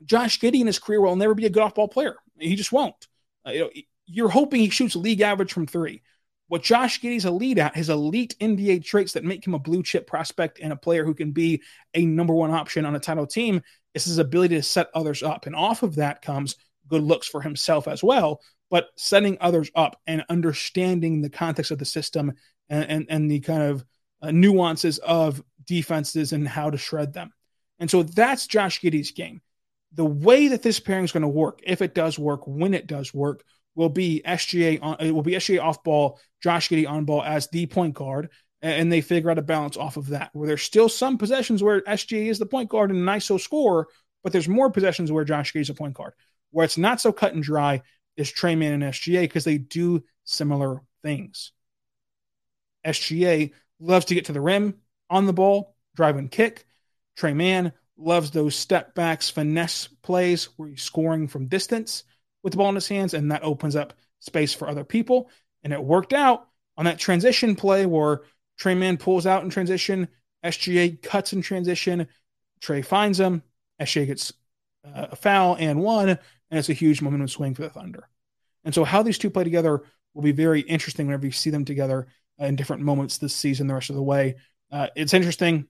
Josh 0.06 0.40
Giddey 0.40 0.62
in 0.62 0.68
his 0.68 0.80
career 0.80 1.02
will 1.02 1.16
never 1.16 1.34
be 1.34 1.46
a 1.46 1.50
good 1.50 1.64
off 1.64 1.76
ball 1.76 1.88
player. 1.88 2.16
He 2.38 2.56
just 2.56 2.72
won't. 2.72 3.08
Uh, 3.46 3.52
you 3.52 3.60
know, 3.62 3.70
you're 4.06 4.30
hoping 4.30 4.62
he 4.62 4.70
shoots 4.70 4.96
league 4.96 5.22
average 5.22 5.54
from 5.54 5.68
three 5.68 6.02
what 6.48 6.64
Josh 6.64 7.02
Giddey's 7.02 7.26
elite 7.26 7.58
at, 7.58 7.76
his 7.76 7.90
elite 7.90 8.36
NBA 8.40 8.86
traits 8.86 9.14
that 9.14 9.24
make 9.24 9.46
him 9.46 9.54
a 9.54 9.60
blue 9.60 9.84
chip 9.84 10.08
prospect 10.08 10.60
and 10.62 10.72
a 10.72 10.78
player 10.78 11.04
who 11.04 11.14
can 11.14 11.32
be 11.32 11.62
a 11.94 12.06
number 12.06 12.34
one 12.34 12.52
option 12.52 12.86
on 12.86 12.96
a 12.96 13.00
title 13.00 13.28
team, 13.28 13.62
is 13.94 14.06
his 14.06 14.18
ability 14.18 14.56
to 14.56 14.64
set 14.64 14.88
others 14.94 15.24
up. 15.24 15.46
And 15.46 15.56
off 15.56 15.84
of 15.84 15.96
that 15.96 16.22
comes 16.22 16.56
good 16.88 17.04
looks 17.04 17.28
for 17.28 17.42
himself 17.42 17.88
as 17.88 18.02
well, 18.02 18.42
but 18.70 18.90
setting 18.96 19.38
others 19.40 19.72
up 19.76 20.00
and 20.08 20.24
understanding 20.30 21.22
the 21.22 21.30
context 21.30 21.72
of 21.72 21.80
the 21.80 21.86
system 21.86 22.34
and, 22.70 22.86
and, 22.90 23.06
and 23.10 23.32
the 23.32 23.40
kind 23.40 23.64
of 23.64 23.86
uh, 24.22 24.32
nuances 24.32 24.98
of 25.00 25.44
defenses 25.66 26.34
and 26.34 26.48
how 26.48 26.70
to 26.70 26.78
shred 26.78 27.14
them. 27.14 27.32
And 27.80 27.90
so 27.90 28.04
that's 28.04 28.48
Josh 28.48 28.82
Giddey's 28.82 29.12
game. 29.12 29.42
The 29.94 30.06
way 30.06 30.50
that 30.50 30.64
this 30.64 30.80
pairing 30.80 31.06
is 31.06 31.12
going 31.12 31.22
to 31.22 31.28
work, 31.28 31.60
if 31.64 31.82
it 31.82 31.96
does 31.96 32.20
work, 32.20 32.42
when 32.46 32.74
it 32.74 32.88
does 32.88 33.14
work, 33.14 33.44
will 33.76 33.90
be 33.90 34.22
SGA 34.26 34.80
on 34.82 34.98
it 35.00 35.12
will 35.12 35.22
be 35.22 35.34
SGA 35.34 35.62
off 35.62 35.84
ball, 35.84 36.20
Josh 36.42 36.70
Giddey 36.70 36.90
on 36.90 37.06
ball 37.06 37.24
as 37.24 37.48
the 37.48 37.68
point 37.68 37.94
guard, 37.94 38.30
and 38.62 38.92
they 38.92 39.02
figure 39.02 39.30
out 39.30 39.38
a 39.38 39.44
balance 39.44 39.78
off 39.78 39.98
of 39.98 40.08
that. 40.08 40.32
Where 40.34 40.48
there's 40.48 40.64
still 40.64 40.90
some 40.90 41.18
possessions 41.18 41.62
where 41.64 41.82
SGA 41.82 42.26
is 42.26 42.40
the 42.40 42.48
point 42.48 42.70
guard 42.70 42.90
and 42.90 43.00
an 43.00 43.06
ISO 43.06 43.40
scorer, 43.40 43.88
but 44.24 44.34
there's 44.34 44.50
more 44.50 44.72
possessions 44.72 45.12
where 45.12 45.24
Josh 45.24 45.54
Giddey 45.54 45.62
is 45.62 45.70
a 45.70 45.76
point 45.76 45.94
guard. 45.94 46.14
Where 46.52 46.66
it's 46.66 46.78
not 46.78 47.00
so 47.00 47.12
cut 47.12 47.34
and 47.34 47.44
dry 47.44 47.84
is 48.18 48.32
Tre 48.32 48.56
Mann 48.56 48.74
and 48.74 48.84
SGA 48.84 49.22
because 49.22 49.44
they 49.44 49.58
do 49.58 50.04
similar 50.26 50.82
things. 51.04 51.54
SGA 52.86 53.52
loves 53.80 54.06
to 54.06 54.16
get 54.16 54.26
to 54.26 54.34
the 54.34 54.42
rim 54.42 54.76
on 55.10 55.26
the 55.26 55.34
ball, 55.34 55.76
drive 55.96 56.18
and 56.18 56.32
kick. 56.32 56.66
Tre 57.16 57.34
Mann 57.34 57.72
loves 57.98 58.32
those 58.32 58.56
step 58.56 58.96
backs, 58.96 59.30
finesse 59.30 59.88
plays 60.02 60.46
where 60.58 60.70
he's 60.70 60.84
scoring 60.84 61.28
from 61.28 61.48
distance 61.48 62.04
with 62.44 62.54
the 62.54 62.58
ball 62.58 62.70
in 62.70 62.76
his 62.76 62.88
hands, 62.88 63.14
and 63.14 63.32
that 63.32 63.44
opens 63.44 63.76
up 63.76 63.94
space 64.20 64.54
for 64.54 64.68
other 64.68 64.84
people. 64.84 65.30
And 65.64 65.74
it 65.74 65.84
worked 65.84 66.14
out 66.14 66.48
on 66.78 66.86
that 66.86 67.00
transition 67.00 67.56
play 67.56 67.86
where 67.86 68.22
Tre 68.58 68.76
Mann 68.76 68.98
pulls 68.98 69.26
out 69.26 69.44
in 69.44 69.50
transition, 69.50 70.08
SGA 70.44 71.02
cuts 71.02 71.34
in 71.34 71.42
transition, 71.42 72.08
Tre 72.62 72.82
finds 72.82 73.20
him, 73.20 73.44
SGA 73.82 74.08
gets 74.08 74.34
uh, 74.86 75.08
a 75.12 75.16
foul 75.16 75.56
and 75.60 75.82
one, 75.82 76.18
and 76.50 76.58
it's 76.60 76.70
a 76.70 76.74
huge 76.74 77.02
momentum 77.02 77.28
swing 77.28 77.54
for 77.54 77.64
the 77.64 77.70
Thunder. 77.70 78.08
And 78.64 78.74
so, 78.74 78.84
how 78.84 79.04
these 79.04 79.18
two 79.18 79.30
play 79.30 79.44
together 79.44 79.82
will 80.14 80.24
be 80.24 80.32
very 80.32 80.62
interesting 80.62 81.08
whenever 81.08 81.26
you 81.26 81.32
see 81.32 81.50
them 81.50 81.66
together 81.66 82.08
in 82.40 82.56
different 82.56 82.82
moments 82.82 83.18
this 83.18 83.36
season, 83.36 83.68
the 83.68 83.74
rest 83.74 83.90
of 83.90 83.96
the 83.96 84.04
way. 84.04 84.36
Uh, 84.72 84.88
it's 84.96 85.14
interesting. 85.14 85.68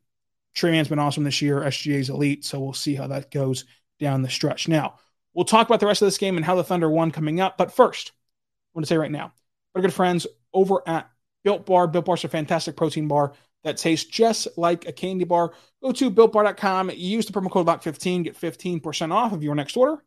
Tre 0.54 0.72
Mann's 0.72 0.88
been 0.88 1.00
awesome 1.00 1.24
this 1.24 1.42
year. 1.42 1.62
SGA's 1.62 2.10
elite, 2.10 2.44
so 2.44 2.60
we'll 2.60 2.74
see 2.74 2.96
how 2.96 3.08
that 3.08 3.30
goes 3.30 3.66
down 4.00 4.22
the 4.22 4.30
stretch. 4.30 4.68
Now, 4.68 4.96
We'll 5.38 5.46
talk 5.46 5.68
about 5.68 5.80
the 5.80 5.86
rest 5.86 6.02
of 6.02 6.08
this 6.08 6.18
game 6.18 6.36
and 6.36 6.44
how 6.44 6.56
the 6.56 6.64
Thunder 6.64 6.90
won 6.90 7.12
coming 7.12 7.40
up. 7.40 7.60
But 7.60 7.72
first, 7.72 8.12
I 8.12 8.70
want 8.74 8.88
to 8.88 8.90
say 8.90 8.98
right 8.98 9.12
now, 9.12 9.34
our 9.76 9.84
good 9.84 9.94
friends 9.94 10.26
over 10.52 10.82
at 10.88 11.08
Built 11.44 11.68
Bar. 11.68 11.86
Built 11.86 12.06
Bar 12.06 12.16
is 12.16 12.24
a 12.24 12.28
fantastic 12.28 12.76
protein 12.76 13.08
bar 13.08 13.34
that 13.64 13.78
tastes 13.78 14.10
just 14.10 14.48
like 14.58 14.88
a 14.88 14.92
candy 14.92 15.26
bar. 15.26 15.54
Go 15.84 15.92
to 15.92 16.10
builtbar.com, 16.10 16.90
use 16.96 17.28
the 17.28 17.34
promo 17.34 17.52
code 17.52 17.68
LOCK15, 17.68 18.24
get 18.24 18.36
15% 18.36 19.14
off 19.14 19.32
of 19.32 19.44
your 19.44 19.54
next 19.54 19.78
order. 19.78 20.04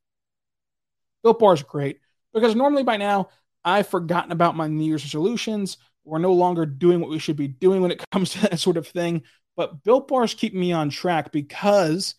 Built 1.23 1.39
Bar 1.39 1.55
is 1.55 1.63
great 1.63 2.01
because 2.33 2.55
normally 2.55 2.83
by 2.83 2.97
now 2.97 3.29
I've 3.65 3.89
forgotten 3.89 4.33
about 4.33 4.57
my 4.57 4.67
New 4.67 4.85
Year's 4.85 5.05
resolutions. 5.05 5.77
We're 6.05 6.19
no 6.19 6.33
longer 6.33 6.65
doing 6.67 7.01
what 7.01 7.11
we 7.11 7.19
should 7.19 7.37
be 7.37 7.49
doing 7.49 7.83
when 7.83 7.91
it 7.91 8.03
comes 8.13 8.31
to 8.31 8.43
that 8.43 8.61
sort 8.61 8.77
of 8.77 8.87
thing. 8.87 9.23
But 9.57 9.83
Built 9.83 10.09
Bars 10.09 10.35
keep 10.35 10.55
me 10.55 10.73
on 10.73 10.91
track 10.91 11.33
because 11.33 12.15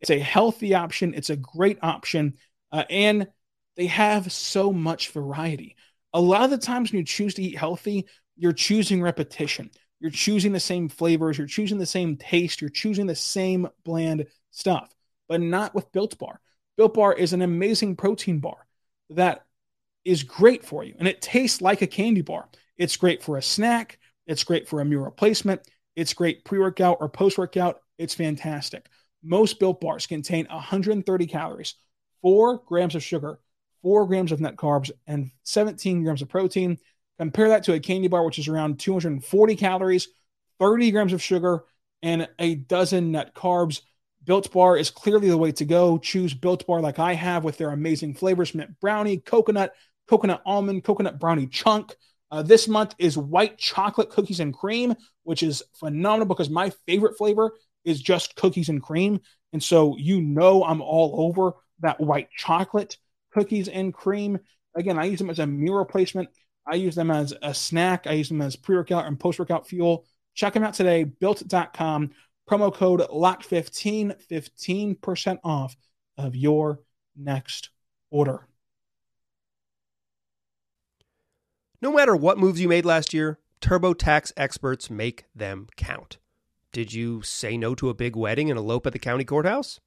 it's 0.00 0.10
a 0.10 0.18
healthy 0.18 0.74
option. 0.74 1.14
It's 1.14 1.30
a 1.30 1.36
great 1.36 1.78
option. 1.82 2.34
Uh, 2.72 2.84
and 2.88 3.28
they 3.76 3.86
have 3.86 4.32
so 4.32 4.72
much 4.72 5.10
variety. 5.10 5.76
A 6.12 6.20
lot 6.20 6.44
of 6.44 6.50
the 6.50 6.58
times 6.58 6.90
when 6.90 6.98
you 6.98 7.04
choose 7.04 7.34
to 7.34 7.42
eat 7.42 7.58
healthy, 7.58 8.06
you're 8.36 8.52
choosing 8.52 9.02
repetition. 9.02 9.70
You're 10.00 10.10
choosing 10.10 10.52
the 10.52 10.60
same 10.60 10.88
flavors, 10.88 11.36
you're 11.36 11.46
choosing 11.46 11.78
the 11.78 11.86
same 11.86 12.16
taste, 12.16 12.60
you're 12.60 12.70
choosing 12.70 13.06
the 13.06 13.16
same 13.16 13.68
bland 13.84 14.26
stuff, 14.52 14.94
but 15.28 15.40
not 15.40 15.74
with 15.74 15.90
Built 15.90 16.16
Bar. 16.18 16.40
Built 16.78 16.94
Bar 16.94 17.12
is 17.14 17.32
an 17.32 17.42
amazing 17.42 17.96
protein 17.96 18.38
bar 18.38 18.64
that 19.10 19.44
is 20.04 20.22
great 20.22 20.64
for 20.64 20.84
you 20.84 20.94
and 20.98 21.08
it 21.08 21.20
tastes 21.20 21.60
like 21.60 21.82
a 21.82 21.88
candy 21.88 22.22
bar. 22.22 22.48
It's 22.76 22.96
great 22.96 23.20
for 23.20 23.36
a 23.36 23.42
snack, 23.42 23.98
it's 24.28 24.44
great 24.44 24.68
for 24.68 24.80
a 24.80 24.84
meal 24.84 25.00
replacement, 25.00 25.68
it's 25.96 26.14
great 26.14 26.44
pre 26.44 26.60
workout 26.60 26.98
or 27.00 27.08
post 27.08 27.36
workout. 27.36 27.80
It's 27.98 28.14
fantastic. 28.14 28.86
Most 29.24 29.58
Built 29.58 29.80
Bars 29.80 30.06
contain 30.06 30.46
130 30.48 31.26
calories, 31.26 31.74
4 32.22 32.62
grams 32.64 32.94
of 32.94 33.02
sugar, 33.02 33.40
4 33.82 34.06
grams 34.06 34.30
of 34.30 34.40
net 34.40 34.54
carbs, 34.54 34.92
and 35.08 35.32
17 35.42 36.04
grams 36.04 36.22
of 36.22 36.28
protein. 36.28 36.78
Compare 37.18 37.48
that 37.48 37.64
to 37.64 37.72
a 37.72 37.80
candy 37.80 38.06
bar, 38.06 38.24
which 38.24 38.38
is 38.38 38.46
around 38.46 38.78
240 38.78 39.56
calories, 39.56 40.06
30 40.60 40.92
grams 40.92 41.12
of 41.12 41.20
sugar, 41.20 41.64
and 42.02 42.28
a 42.38 42.54
dozen 42.54 43.10
net 43.10 43.34
carbs. 43.34 43.80
Built 44.28 44.52
Bar 44.52 44.76
is 44.76 44.90
clearly 44.90 45.30
the 45.30 45.38
way 45.38 45.52
to 45.52 45.64
go. 45.64 45.96
Choose 45.96 46.34
Built 46.34 46.66
Bar 46.66 46.82
like 46.82 46.98
I 46.98 47.14
have 47.14 47.44
with 47.44 47.56
their 47.56 47.70
amazing 47.70 48.12
flavors 48.12 48.54
mint 48.54 48.78
brownie, 48.78 49.16
coconut, 49.16 49.72
coconut 50.06 50.42
almond, 50.44 50.84
coconut 50.84 51.18
brownie 51.18 51.46
chunk. 51.46 51.96
Uh, 52.30 52.42
this 52.42 52.68
month 52.68 52.94
is 52.98 53.16
white 53.16 53.56
chocolate 53.56 54.10
cookies 54.10 54.40
and 54.40 54.52
cream, 54.52 54.94
which 55.22 55.42
is 55.42 55.62
phenomenal 55.80 56.26
because 56.26 56.50
my 56.50 56.70
favorite 56.86 57.16
flavor 57.16 57.52
is 57.86 58.02
just 58.02 58.36
cookies 58.36 58.68
and 58.68 58.82
cream. 58.82 59.18
And 59.54 59.62
so 59.62 59.96
you 59.96 60.20
know 60.20 60.62
I'm 60.62 60.82
all 60.82 61.26
over 61.26 61.54
that 61.80 61.98
white 61.98 62.28
chocolate 62.36 62.98
cookies 63.32 63.68
and 63.68 63.94
cream. 63.94 64.40
Again, 64.76 64.98
I 64.98 65.06
use 65.06 65.20
them 65.20 65.30
as 65.30 65.38
a 65.38 65.46
meal 65.46 65.72
replacement. 65.72 66.28
I 66.70 66.74
use 66.74 66.94
them 66.94 67.10
as 67.10 67.32
a 67.40 67.54
snack. 67.54 68.06
I 68.06 68.12
use 68.12 68.28
them 68.28 68.42
as 68.42 68.56
pre 68.56 68.76
workout 68.76 69.06
and 69.06 69.18
post 69.18 69.38
workout 69.38 69.66
fuel. 69.66 70.04
Check 70.34 70.52
them 70.52 70.64
out 70.64 70.74
today, 70.74 71.04
built.com. 71.04 72.10
Promo 72.48 72.72
code 72.72 73.00
LOCK15, 73.00 74.16
15% 74.26 75.38
off 75.44 75.76
of 76.16 76.34
your 76.34 76.80
next 77.14 77.70
order. 78.10 78.48
No 81.82 81.92
matter 81.92 82.16
what 82.16 82.38
moves 82.38 82.60
you 82.60 82.68
made 82.68 82.86
last 82.86 83.12
year, 83.12 83.38
TurboTax 83.60 84.32
experts 84.36 84.88
make 84.88 85.26
them 85.34 85.68
count. 85.76 86.16
Did 86.72 86.92
you 86.92 87.22
say 87.22 87.56
no 87.56 87.74
to 87.74 87.90
a 87.90 87.94
big 87.94 88.16
wedding 88.16 88.50
and 88.50 88.58
elope 88.58 88.86
at 88.86 88.92
the 88.92 88.98
county 88.98 89.24
courthouse? 89.24 89.78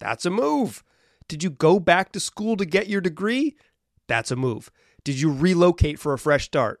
That's 0.00 0.26
a 0.26 0.30
move. 0.30 0.82
Did 1.28 1.42
you 1.42 1.50
go 1.50 1.78
back 1.78 2.12
to 2.12 2.20
school 2.20 2.56
to 2.56 2.64
get 2.64 2.88
your 2.88 3.00
degree? 3.00 3.56
That's 4.08 4.30
a 4.30 4.36
move. 4.36 4.70
Did 5.04 5.20
you 5.20 5.32
relocate 5.32 5.98
for 5.98 6.12
a 6.12 6.18
fresh 6.18 6.44
start? 6.44 6.80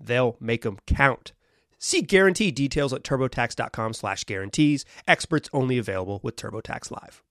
They'll 0.00 0.36
make 0.40 0.62
them 0.62 0.78
count. 0.86 1.32
See 1.78 2.02
guarantee 2.02 2.50
details 2.50 2.92
at 2.92 3.02
turbotax.com 3.02 3.92
slash 3.92 4.24
guarantees. 4.24 4.84
Experts 5.06 5.50
only 5.52 5.78
available 5.78 6.20
with 6.22 6.36
TurboTax 6.36 6.90
Live. 6.90 7.22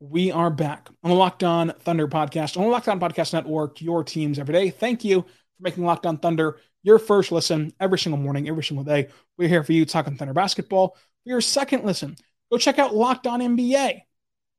We 0.00 0.30
are 0.30 0.50
back 0.50 0.88
on 1.02 1.10
the 1.10 1.16
Locked 1.16 1.44
On 1.44 1.72
Thunder 1.80 2.08
podcast, 2.08 2.56
on 2.56 2.64
the 2.64 2.68
Locked 2.68 2.88
On 2.88 3.00
Podcast 3.00 3.32
Network, 3.32 3.80
your 3.80 4.04
teams 4.04 4.38
every 4.38 4.52
day. 4.52 4.70
Thank 4.70 5.04
you 5.04 5.22
for 5.22 5.62
making 5.62 5.84
Locked 5.84 6.06
On 6.06 6.18
Thunder 6.18 6.58
your 6.84 6.98
first 6.98 7.32
listen 7.32 7.72
every 7.80 7.98
single 7.98 8.20
morning, 8.20 8.48
every 8.48 8.62
single 8.62 8.84
day. 8.84 9.08
We're 9.38 9.48
here 9.48 9.64
for 9.64 9.72
you 9.72 9.84
talking 9.86 10.16
Thunder 10.16 10.34
basketball. 10.34 10.96
For 11.22 11.30
your 11.30 11.40
second 11.40 11.84
listen, 11.84 12.16
go 12.52 12.58
check 12.58 12.78
out 12.78 12.94
Locked 12.94 13.26
On 13.26 13.40
NBA. 13.40 14.02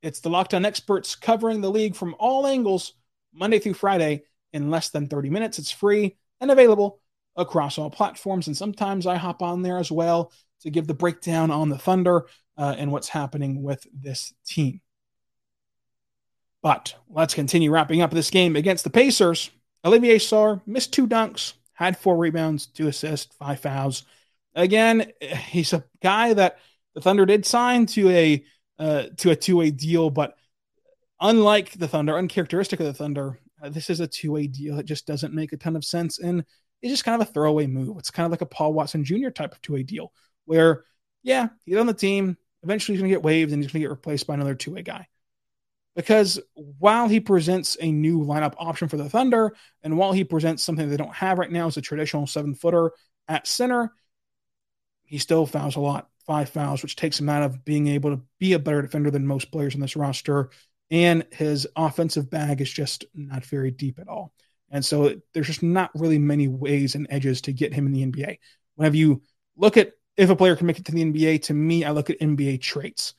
It's 0.02 0.20
the 0.20 0.30
Locked 0.30 0.54
On 0.54 0.66
experts 0.66 1.16
covering 1.16 1.62
the 1.62 1.70
league 1.72 1.96
from 1.96 2.16
all 2.20 2.48
angles, 2.48 2.94
Monday 3.32 3.60
through 3.60 3.76
Friday, 3.76 4.24
in 4.56 4.72
less 4.72 4.90
than 4.90 5.08
30 5.08 5.30
minutes. 5.30 5.60
It's 5.60 5.70
free 5.70 6.16
and 6.40 6.50
available 6.50 7.02
across 7.36 7.78
all 7.78 7.90
platforms. 7.90 8.48
And 8.48 8.56
sometimes 8.56 9.06
I 9.06 9.18
hop 9.18 9.42
on 9.42 9.62
there 9.62 9.78
as 9.78 9.92
well 9.92 10.32
to 10.62 10.70
give 10.70 10.88
the 10.88 10.94
breakdown 10.94 11.52
on 11.52 11.68
the 11.70 11.78
Thunder 11.78 12.26
uh, 12.58 12.74
and 12.78 12.90
what's 12.90 13.10
happening 13.10 13.62
with 13.62 13.86
this 13.94 14.34
team. 14.48 14.80
But 16.64 16.96
let's 17.10 17.34
continue 17.34 17.70
wrapping 17.70 18.02
up 18.02 18.12
this 18.12 18.30
game 18.30 18.56
against 18.56 18.86
the 18.86 18.90
Pacers. 18.90 19.52
Olivier 19.84 20.18
Sarr 20.18 20.62
missed 20.66 20.94
two 20.94 21.06
dunks, 21.06 21.54
had 21.74 21.98
four 21.98 22.18
rebounds, 22.18 22.66
two 22.66 22.88
assists, 22.88 23.36
five 23.36 23.60
fouls. 23.60 24.04
Again, 24.56 25.12
he's 25.22 25.74
a 25.74 25.84
guy 26.02 26.34
that 26.34 26.60
the 26.96 27.02
Thunder 27.02 27.26
did 27.26 27.46
sign 27.46 27.86
to 27.88 28.10
a 28.10 28.46
uh, 28.80 29.04
to 29.18 29.32
a 29.32 29.36
two 29.36 29.58
way 29.58 29.70
deal, 29.70 30.10
but 30.10 30.38
unlike 31.20 31.74
the 31.74 31.88
Thunder, 31.88 32.18
uncharacteristic 32.18 32.80
of 32.80 32.86
the 32.86 32.94
Thunder, 32.94 33.40
Uh, 33.66 33.70
this 33.70 33.90
is 33.90 34.00
a 34.00 34.08
two 34.08 34.32
way 34.32 34.48
deal. 34.48 34.78
It 34.80 34.86
just 34.86 35.08
doesn't 35.08 35.34
make 35.34 35.54
a 35.54 35.58
ton 35.58 35.76
of 35.76 35.84
sense, 35.84 36.20
and 36.20 36.44
it's 36.82 36.92
just 36.92 37.06
kind 37.06 37.20
of 37.20 37.28
a 37.28 37.32
throwaway 37.32 37.68
move. 37.68 37.98
It's 37.98 38.12
kind 38.12 38.26
of 38.26 38.32
like 38.32 38.42
a 38.42 38.46
Paul 38.46 38.74
Watson 38.74 39.04
Jr. 39.04 39.30
type 39.30 39.54
of 39.54 39.62
two 39.62 39.74
way 39.74 39.84
deal, 39.84 40.12
where 40.46 40.84
yeah, 41.24 41.50
he's 41.66 41.78
on 41.78 41.88
the 41.88 41.94
team. 41.94 42.38
Eventually, 42.64 42.96
he's 42.96 43.02
going 43.02 43.10
to 43.10 43.16
get 43.16 43.24
waived 43.24 43.52
and 43.52 43.62
he's 43.62 43.72
going 43.72 43.82
to 43.82 43.86
get 43.88 43.92
replaced 43.92 44.28
by 44.28 44.34
another 44.34 44.56
two 44.56 44.74
way 44.74 44.82
guy 44.82 45.08
because 45.96 46.40
while 46.54 47.08
he 47.08 47.20
presents 47.20 47.78
a 47.80 47.92
new 47.92 48.20
lineup 48.20 48.54
option 48.58 48.88
for 48.88 48.98
the 48.98 49.10
Thunder, 49.10 49.56
and 49.82 49.98
while 49.98 50.12
he 50.12 50.24
presents 50.24 50.64
something 50.64 50.90
they 50.90 50.98
don't 50.98 51.16
have 51.16 51.40
right 51.40 51.52
now 51.52 51.68
as 51.68 51.78
a 51.78 51.82
traditional 51.82 52.28
seven 52.28 52.54
footer 52.54 52.92
at 53.28 53.48
center, 53.48 53.94
he 55.06 55.18
still 55.18 55.46
fouls 55.46 55.76
a 55.76 55.80
lot, 55.80 56.10
five 56.26 56.50
fouls, 56.50 56.82
which 56.82 56.96
takes 56.96 57.20
him 57.20 57.30
out 57.30 57.44
of 57.44 57.64
being 57.64 57.88
able 57.88 58.16
to 58.16 58.22
be 58.40 58.54
a 58.54 58.60
better 58.60 58.82
defender 58.82 59.10
than 59.10 59.26
most 59.26 59.52
players 59.52 59.74
in 59.74 59.82
this 59.82 59.96
roster. 59.96 60.50
And 60.92 61.26
his 61.32 61.68
offensive 61.76 62.30
bag 62.30 62.62
is 62.62 62.72
just 62.72 63.06
not 63.14 63.46
very 63.46 63.72
deep 63.72 64.00
at 64.00 64.08
all. 64.08 64.34
And 64.70 64.84
so 64.84 65.16
there's 65.34 65.48
just 65.48 65.64
not 65.64 65.92
really 65.96 66.20
many 66.20 66.48
ways 66.48 66.96
and 66.96 67.08
edges 67.10 67.42
to 67.42 67.54
get 67.54 67.74
him 67.74 67.88
in 67.88 67.94
the 67.94 68.06
NBA. 68.06 68.38
Whenever 68.76 68.96
you 68.96 69.22
look 69.56 69.78
at 69.78 69.94
if 70.18 70.30
a 70.30 70.36
player 70.36 70.56
can 70.56 70.68
make 70.68 70.80
it 70.80 70.86
to 70.86 70.92
the 70.92 71.04
NBA, 71.04 71.44
to 71.44 71.54
me, 71.54 71.84
I 71.84 71.92
look 71.92 72.10
at 72.10 72.20
NBA 72.20 72.62
traits, 72.62 73.14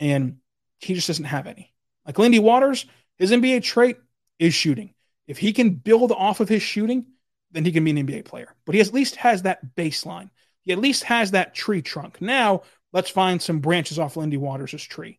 and 0.00 0.38
he 0.78 0.94
just 0.94 1.06
doesn't 1.06 1.24
have 1.24 1.46
any. 1.46 1.72
Like 2.06 2.18
Lindy 2.18 2.38
Waters, 2.38 2.86
his 3.16 3.32
NBA 3.32 3.62
trait 3.62 3.98
is 4.38 4.54
shooting. 4.54 4.94
If 5.26 5.38
he 5.38 5.52
can 5.52 5.74
build 5.74 6.10
off 6.10 6.40
of 6.40 6.48
his 6.48 6.62
shooting, 6.62 7.06
then 7.50 7.64
he 7.64 7.72
can 7.72 7.84
be 7.84 7.90
an 7.90 8.06
NBA 8.06 8.24
player. 8.24 8.54
But 8.64 8.74
he 8.74 8.80
at 8.80 8.94
least 8.94 9.16
has 9.16 9.42
that 9.42 9.74
baseline. 9.74 10.30
He 10.62 10.72
at 10.72 10.78
least 10.78 11.04
has 11.04 11.32
that 11.32 11.54
tree 11.54 11.82
trunk. 11.82 12.20
Now 12.20 12.62
let's 12.92 13.10
find 13.10 13.40
some 13.40 13.60
branches 13.60 13.98
off 13.98 14.16
Lindy 14.16 14.36
Waters' 14.36 14.82
tree. 14.82 15.18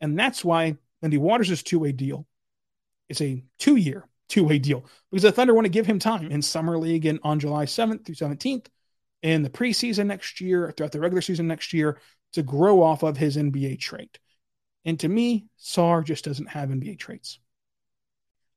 And 0.00 0.18
that's 0.18 0.44
why 0.44 0.76
Lindy 1.02 1.18
Waters' 1.18 1.62
two-way 1.62 1.92
deal 1.92 2.26
is 3.08 3.20
a 3.20 3.44
two-year 3.58 4.08
two-way 4.28 4.58
deal 4.58 4.84
because 5.10 5.22
the 5.22 5.32
Thunder 5.32 5.54
want 5.54 5.64
to 5.64 5.70
give 5.70 5.86
him 5.86 5.98
time 5.98 6.30
in 6.30 6.42
summer 6.42 6.78
league 6.78 7.06
and 7.06 7.18
on 7.22 7.40
July 7.40 7.64
7th 7.64 8.04
through 8.04 8.14
17th, 8.14 8.66
in 9.22 9.42
the 9.42 9.50
preseason 9.50 10.06
next 10.06 10.40
year, 10.40 10.72
throughout 10.76 10.92
the 10.92 11.00
regular 11.00 11.22
season 11.22 11.48
next 11.48 11.72
year, 11.72 11.98
to 12.34 12.42
grow 12.42 12.82
off 12.82 13.02
of 13.02 13.16
his 13.16 13.36
NBA 13.36 13.80
trait. 13.80 14.18
And 14.84 15.00
to 15.00 15.08
me, 15.08 15.46
Sarr 15.60 16.04
just 16.04 16.24
doesn't 16.24 16.48
have 16.48 16.68
NBA 16.68 16.98
traits. 16.98 17.40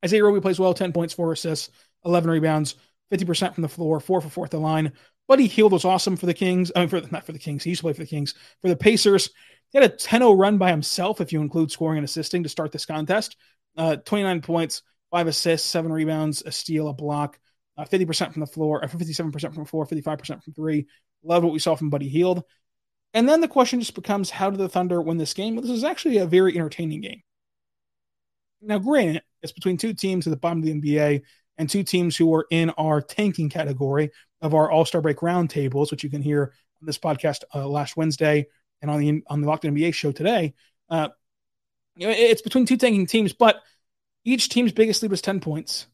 Isaiah 0.04 0.23
Roby 0.23 0.41
plays 0.41 0.60
well, 0.60 0.73
10 0.73 0.93
points, 0.93 1.13
4 1.13 1.32
assists, 1.32 1.69
11 2.06 2.30
rebounds, 2.30 2.75
50% 3.12 3.54
from 3.54 3.62
the 3.62 3.69
floor, 3.69 3.99
4 3.99 4.21
for 4.21 4.30
4 4.30 4.45
at 4.45 4.51
the 4.51 4.60
line. 4.60 4.93
Buddy 5.27 5.47
Hield 5.47 5.71
was 5.71 5.86
awesome 5.86 6.17
for 6.17 6.25
the 6.25 6.34
Kings. 6.34 6.71
I 6.75 6.80
mean, 6.80 6.89
for, 6.89 7.01
not 7.12 7.25
for 7.25 7.32
the 7.32 7.39
Kings. 7.39 7.63
He 7.63 7.71
used 7.71 7.80
to 7.80 7.84
play 7.84 7.93
for 7.93 8.01
the 8.01 8.08
Kings. 8.08 8.34
For 8.62 8.69
the 8.69 8.75
Pacers, 8.75 9.30
he 9.71 9.79
had 9.79 9.89
a 9.89 9.95
10 9.95 10.21
0 10.21 10.34
run 10.34 10.57
by 10.57 10.69
himself, 10.69 11.21
if 11.21 11.31
you 11.31 11.41
include 11.41 11.71
scoring 11.71 11.97
and 11.97 12.05
assisting 12.05 12.43
to 12.43 12.49
start 12.49 12.71
this 12.71 12.86
contest. 12.86 13.38
Uh, 13.77 13.95
29 13.95 14.41
points, 14.41 14.84
5 15.12 15.27
assists, 15.27 15.69
7 15.69 15.91
rebounds, 15.91 16.43
a 16.45 16.51
steal, 16.51 16.89
a 16.89 16.93
block, 16.93 17.39
uh, 17.77 17.86
50% 17.86 18.34
from 18.34 18.41
the 18.41 18.47
floor, 18.47 18.84
uh, 18.84 18.88
57% 18.88 19.53
from 19.53 19.63
the 19.63 19.69
floor, 19.69 19.86
55% 19.86 20.43
from 20.43 20.53
three. 20.53 20.88
Love 21.23 21.43
what 21.43 21.53
we 21.53 21.60
saw 21.60 21.75
from 21.75 21.89
Buddy 21.89 22.10
Hield. 22.10 22.43
And 23.13 23.27
then 23.27 23.41
the 23.41 23.47
question 23.47 23.79
just 23.79 23.95
becomes 23.95 24.29
how 24.29 24.49
did 24.49 24.60
the 24.60 24.69
Thunder 24.69 25.01
win 25.01 25.17
this 25.17 25.34
game? 25.34 25.55
Well, 25.55 25.62
this 25.62 25.71
is 25.71 25.84
actually 25.84 26.17
a 26.17 26.25
very 26.25 26.55
entertaining 26.55 27.01
game. 27.01 27.21
Now, 28.62 28.79
granted, 28.79 29.23
it's 29.41 29.53
between 29.53 29.77
two 29.77 29.93
teams 29.93 30.27
at 30.27 30.31
the 30.31 30.38
bottom 30.38 30.60
of 30.60 30.65
the 30.65 30.73
NBA 30.73 31.21
and 31.57 31.69
two 31.69 31.84
teams 31.84 32.15
who 32.15 32.34
are 32.36 32.45
in 32.51 32.69
our 32.71 33.01
tanking 33.01 33.49
category 33.49 34.12
of 34.41 34.53
our 34.53 34.69
All 34.69 34.86
Star 34.86 35.01
break 35.01 35.17
roundtables, 35.17 35.91
which 35.91 36.03
you 36.03 36.10
can 36.10 36.21
hear 36.21 36.53
on 36.81 36.86
this 36.86 36.97
podcast 36.97 37.43
uh, 37.55 37.67
last 37.67 37.97
Wednesday 37.97 38.47
and 38.82 38.89
on 38.91 39.00
the 39.00 39.24
on 39.28 39.41
the 39.41 39.48
Locked 39.48 39.63
NBA 39.63 39.94
show 39.94 40.12
today. 40.12 40.54
Uh, 40.89 41.10
you 41.96 42.08
know, 42.08 42.13
it's 42.13 42.41
between 42.41 42.65
two 42.65 42.78
tanking 42.78 43.06
teams, 43.06 43.34
but 43.34 43.62
each 44.24 44.50
team's 44.50 44.72
biggest 44.72 45.02
lead 45.02 45.12
was 45.12 45.22
10 45.22 45.39
points. 45.39 45.88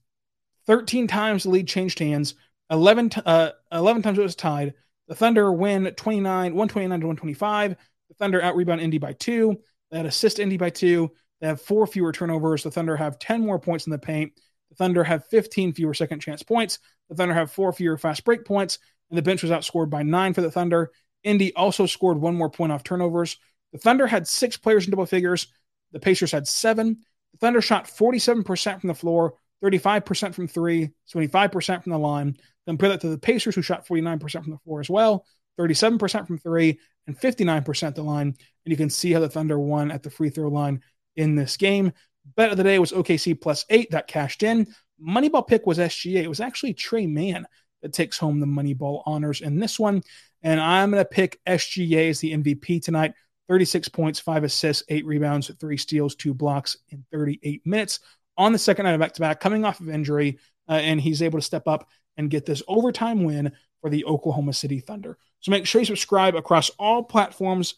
13 0.65 1.08
times 1.08 1.43
the 1.43 1.50
lead 1.50 1.67
changed 1.67 2.00
hands. 2.00 2.36
11, 2.69 3.10
t- 3.10 3.21
uh, 3.26 3.52
11 3.71 4.02
times 4.02 4.17
it 4.17 4.23
was 4.23 4.36
tied. 4.36 4.73
The 5.08 5.15
Thunder 5.15 5.52
win 5.52 5.86
29, 5.95 6.54
129 6.54 7.00
to 7.00 7.08
125. 7.08 7.76
The 8.10 8.13
Thunder 8.15 8.41
out 8.41 8.56
rebound 8.56 8.82
Indy 8.82 8.97
by 8.97 9.13
two. 9.13 9.58
They 9.89 9.97
had 9.97 10.06
assist 10.06 10.39
Indy 10.39 10.58
by 10.58 10.69
two. 10.69 11.12
They 11.39 11.47
have 11.47 11.62
four 11.62 11.88
fewer 11.88 12.12
turnovers. 12.12 12.63
The 12.63 12.71
Thunder 12.71 12.97
have 12.97 13.19
10 13.19 13.45
more 13.45 13.60
points 13.60 13.88
in 13.88 13.91
the 13.91 13.97
paint. 13.97 14.34
The 14.69 14.76
Thunder 14.76 15.04
have 15.04 15.28
15 15.28 15.73
fewer 15.73 15.93
second 15.93 16.19
chance 16.19 16.43
points. 16.43 16.80
The 17.10 17.15
Thunder 17.15 17.34
have 17.34 17.52
four 17.52 17.71
fewer 17.71 17.97
fast 17.97 18.26
break 18.26 18.43
points. 18.43 18.80
And 19.10 19.17
the 19.17 19.21
bench 19.21 19.43
was 19.43 19.52
outscored 19.52 19.89
by 19.89 20.04
nine 20.04 20.34
for 20.34 20.41
the 20.41 20.52
Thunder. 20.52 20.91
Indy 21.27 21.53
also 21.55 21.85
scored 21.85 22.19
one 22.19 22.35
more 22.35 22.49
point 22.49 22.71
off 22.71 22.83
turnovers. 22.83 23.37
The 23.73 23.79
Thunder 23.79 24.07
had 24.07 24.27
six 24.27 24.57
players 24.57 24.85
in 24.85 24.91
double 24.91 25.05
figures. 25.05 25.47
The 25.91 25.99
Pacers 25.99 26.31
had 26.31 26.47
seven. 26.47 26.99
The 27.33 27.37
Thunder 27.39 27.61
shot 27.61 27.85
47% 27.85 28.81
from 28.81 28.87
the 28.87 28.93
floor, 28.93 29.35
35% 29.63 30.33
from 30.33 30.47
three, 30.47 30.91
75% 31.13 31.83
from 31.83 31.91
the 31.91 31.99
line. 31.99 32.37
Compare 32.65 32.89
that 32.89 33.01
to 33.01 33.09
the 33.09 33.17
Pacers, 33.17 33.55
who 33.55 33.61
shot 33.61 33.85
49% 33.85 34.43
from 34.43 34.51
the 34.51 34.57
floor 34.59 34.79
as 34.79 34.89
well, 34.89 35.25
37% 35.59 36.27
from 36.27 36.37
three, 36.37 36.79
and 37.07 37.19
59% 37.19 37.95
the 37.95 38.03
line. 38.03 38.27
And 38.27 38.35
you 38.71 38.77
can 38.77 38.89
see 38.89 39.11
how 39.11 39.19
the 39.19 39.29
Thunder 39.29 39.59
won 39.59 39.91
at 39.91 40.03
the 40.03 40.09
free 40.09 40.29
throw 40.29 40.49
line 40.49 40.81
in 41.15 41.35
this 41.35 41.57
game. 41.57 41.93
Bet 42.35 42.51
of 42.51 42.57
the 42.57 42.63
day 42.63 42.79
was 42.79 42.91
OKC 42.91 43.39
plus 43.39 43.65
eight. 43.69 43.91
That 43.91 44.07
cashed 44.07 44.43
in. 44.43 44.67
Moneyball 45.05 45.47
pick 45.47 45.65
was 45.65 45.77
SGA. 45.77 46.23
It 46.23 46.29
was 46.29 46.41
actually 46.41 46.73
Tre 46.73 47.07
Mann 47.07 47.47
that 47.81 47.93
takes 47.93 48.17
home 48.17 48.39
the 48.39 48.45
Moneyball 48.45 49.03
honors 49.05 49.41
in 49.41 49.59
this 49.59 49.79
one. 49.79 50.03
And 50.43 50.60
I'm 50.60 50.91
going 50.91 51.04
to 51.04 51.10
pick 51.10 51.39
SGA 51.47 52.10
as 52.10 52.19
the 52.19 52.34
MVP 52.34 52.84
tonight. 52.84 53.13
36 53.50 53.88
points, 53.89 54.19
five 54.19 54.43
assists, 54.43 54.84
eight 54.89 55.06
rebounds, 55.06 55.50
three 55.60 55.78
steals, 55.78 56.15
two 56.15 56.34
blocks 56.34 56.78
in 56.89 57.06
38 57.12 57.65
minutes 57.65 58.02
on 58.38 58.52
the 58.52 58.60
second 58.60 58.86
night 58.86 58.93
of 58.93 59.00
back 59.00 59.13
to 59.13 59.21
back, 59.21 59.39
coming 59.39 59.65
off 59.65 59.80
of 59.80 59.89
injury. 59.89 60.38
Uh, 60.69 60.73
and 60.73 61.00
he's 61.00 61.21
able 61.21 61.39
to 61.39 61.45
step 61.45 61.67
up 61.67 61.88
and 62.17 62.30
get 62.30 62.45
this 62.45 62.62
overtime 62.67 63.23
win 63.23 63.52
for 63.82 63.89
the 63.89 64.04
Oklahoma 64.06 64.54
City 64.54 64.80
Thunder. 64.80 65.17
So 65.39 65.52
make 65.52 65.65
sure 65.65 65.82
you 65.82 65.86
subscribe 65.86 66.36
across 66.36 66.69
all 66.71 67.04
platforms 67.04 67.76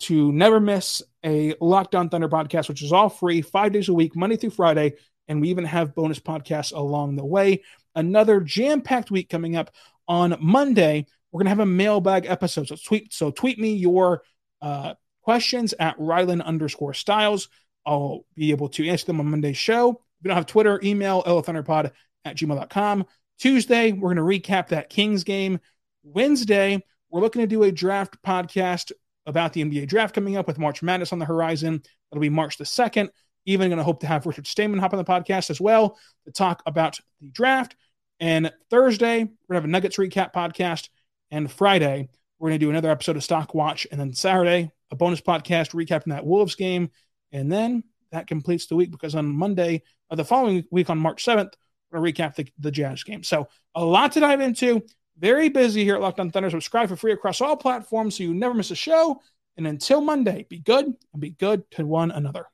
to 0.00 0.32
never 0.32 0.60
miss 0.60 1.02
a 1.24 1.54
Locked 1.60 1.94
On 1.94 2.08
Thunder 2.08 2.28
podcast, 2.28 2.68
which 2.68 2.82
is 2.82 2.92
all 2.92 3.08
free, 3.08 3.42
five 3.42 3.72
days 3.72 3.88
a 3.88 3.94
week, 3.94 4.16
Monday 4.16 4.36
through 4.36 4.50
Friday. 4.50 4.94
And 5.28 5.40
we 5.40 5.50
even 5.50 5.64
have 5.64 5.94
bonus 5.94 6.18
podcasts 6.18 6.72
along 6.74 7.16
the 7.16 7.24
way. 7.24 7.62
Another 7.94 8.40
jam 8.40 8.80
packed 8.80 9.10
week 9.10 9.28
coming 9.28 9.56
up 9.56 9.70
on 10.08 10.36
Monday. 10.40 11.06
We're 11.32 11.44
to 11.44 11.50
have 11.50 11.60
a 11.60 11.66
mailbag 11.66 12.26
episode. 12.26 12.68
So 12.68 12.76
tweet, 12.76 13.12
so 13.12 13.30
tweet 13.30 13.58
me 13.58 13.74
your 13.74 14.22
uh, 14.60 14.94
questions 15.22 15.74
at 15.78 15.98
Rylan 15.98 16.44
underscore 16.44 16.94
Stiles. 16.94 17.48
I'll 17.86 18.24
be 18.34 18.50
able 18.50 18.68
to 18.70 18.88
answer 18.88 19.06
them 19.06 19.20
on 19.20 19.30
Monday's 19.30 19.56
show. 19.56 19.90
If 19.90 20.24
you 20.24 20.28
don't 20.28 20.36
have 20.36 20.46
Twitter, 20.46 20.80
email 20.82 21.22
lthunderpod 21.22 21.92
at 22.24 22.36
gmail.com. 22.36 23.06
Tuesday, 23.38 23.92
we're 23.92 24.14
going 24.14 24.16
to 24.16 24.22
recap 24.50 24.68
that 24.68 24.90
Kings 24.90 25.24
game. 25.24 25.60
Wednesday, 26.02 26.82
we're 27.10 27.20
looking 27.20 27.40
to 27.40 27.46
do 27.46 27.62
a 27.62 27.72
draft 27.72 28.22
podcast 28.22 28.92
about 29.26 29.52
the 29.52 29.64
NBA 29.64 29.88
draft 29.88 30.14
coming 30.14 30.36
up 30.36 30.46
with 30.46 30.58
March 30.58 30.82
Madness 30.82 31.12
on 31.12 31.18
the 31.18 31.24
horizon. 31.24 31.82
That'll 32.10 32.20
be 32.20 32.28
March 32.28 32.58
the 32.58 32.64
2nd. 32.64 33.08
Even 33.46 33.70
going 33.70 33.78
to 33.78 33.84
hope 33.84 34.00
to 34.00 34.06
have 34.06 34.26
Richard 34.26 34.46
Stayman 34.46 34.78
hop 34.78 34.92
on 34.92 34.98
the 34.98 35.04
podcast 35.04 35.50
as 35.50 35.60
well 35.60 35.98
to 36.26 36.32
talk 36.32 36.62
about 36.66 36.98
the 37.20 37.30
draft. 37.30 37.74
And 38.18 38.52
Thursday, 38.68 39.20
we're 39.20 39.24
going 39.24 39.36
to 39.48 39.54
have 39.54 39.64
a 39.64 39.68
Nuggets 39.68 39.96
recap 39.96 40.34
podcast. 40.34 40.88
And 41.30 41.50
Friday, 41.50 42.08
we're 42.38 42.48
going 42.48 42.58
to 42.58 42.64
do 42.64 42.70
another 42.70 42.90
episode 42.90 43.16
of 43.16 43.24
Stock 43.24 43.54
Watch. 43.54 43.86
And 43.90 44.00
then 44.00 44.12
Saturday, 44.14 44.70
a 44.90 44.96
bonus 44.96 45.20
podcast 45.20 45.72
recapping 45.72 46.08
that 46.08 46.26
Wolves 46.26 46.54
game. 46.54 46.90
And 47.32 47.50
then 47.50 47.84
that 48.12 48.26
completes 48.26 48.66
the 48.66 48.76
week 48.76 48.90
because 48.90 49.14
on 49.14 49.26
Monday, 49.26 49.82
or 50.10 50.16
the 50.16 50.24
following 50.24 50.64
week 50.70 50.90
on 50.90 50.98
March 50.98 51.24
7th, 51.24 51.52
we're 51.90 52.00
going 52.00 52.14
to 52.14 52.22
recap 52.22 52.34
the, 52.34 52.48
the 52.58 52.70
Jazz 52.70 53.04
game. 53.04 53.22
So 53.22 53.48
a 53.74 53.84
lot 53.84 54.12
to 54.12 54.20
dive 54.20 54.40
into. 54.40 54.82
Very 55.18 55.50
busy 55.50 55.84
here 55.84 55.96
at 55.96 56.00
Locked 56.00 56.18
On 56.18 56.30
Thunder. 56.30 56.50
Subscribe 56.50 56.88
for 56.88 56.96
free 56.96 57.12
across 57.12 57.40
all 57.40 57.56
platforms 57.56 58.16
so 58.16 58.22
you 58.22 58.32
never 58.32 58.54
miss 58.54 58.70
a 58.70 58.76
show. 58.76 59.20
And 59.56 59.66
until 59.66 60.00
Monday, 60.00 60.46
be 60.48 60.58
good 60.58 60.86
and 60.86 61.20
be 61.20 61.30
good 61.30 61.70
to 61.72 61.84
one 61.84 62.10
another. 62.10 62.46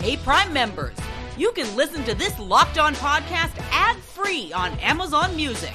Hey, 0.00 0.16
Prime 0.18 0.52
members, 0.52 0.96
you 1.36 1.50
can 1.52 1.74
listen 1.74 2.04
to 2.04 2.14
this 2.14 2.38
Locked 2.38 2.78
On 2.78 2.94
podcast 2.94 3.58
ad 3.72 3.96
free 3.96 4.52
on 4.52 4.78
Amazon 4.78 5.34
Music. 5.34 5.74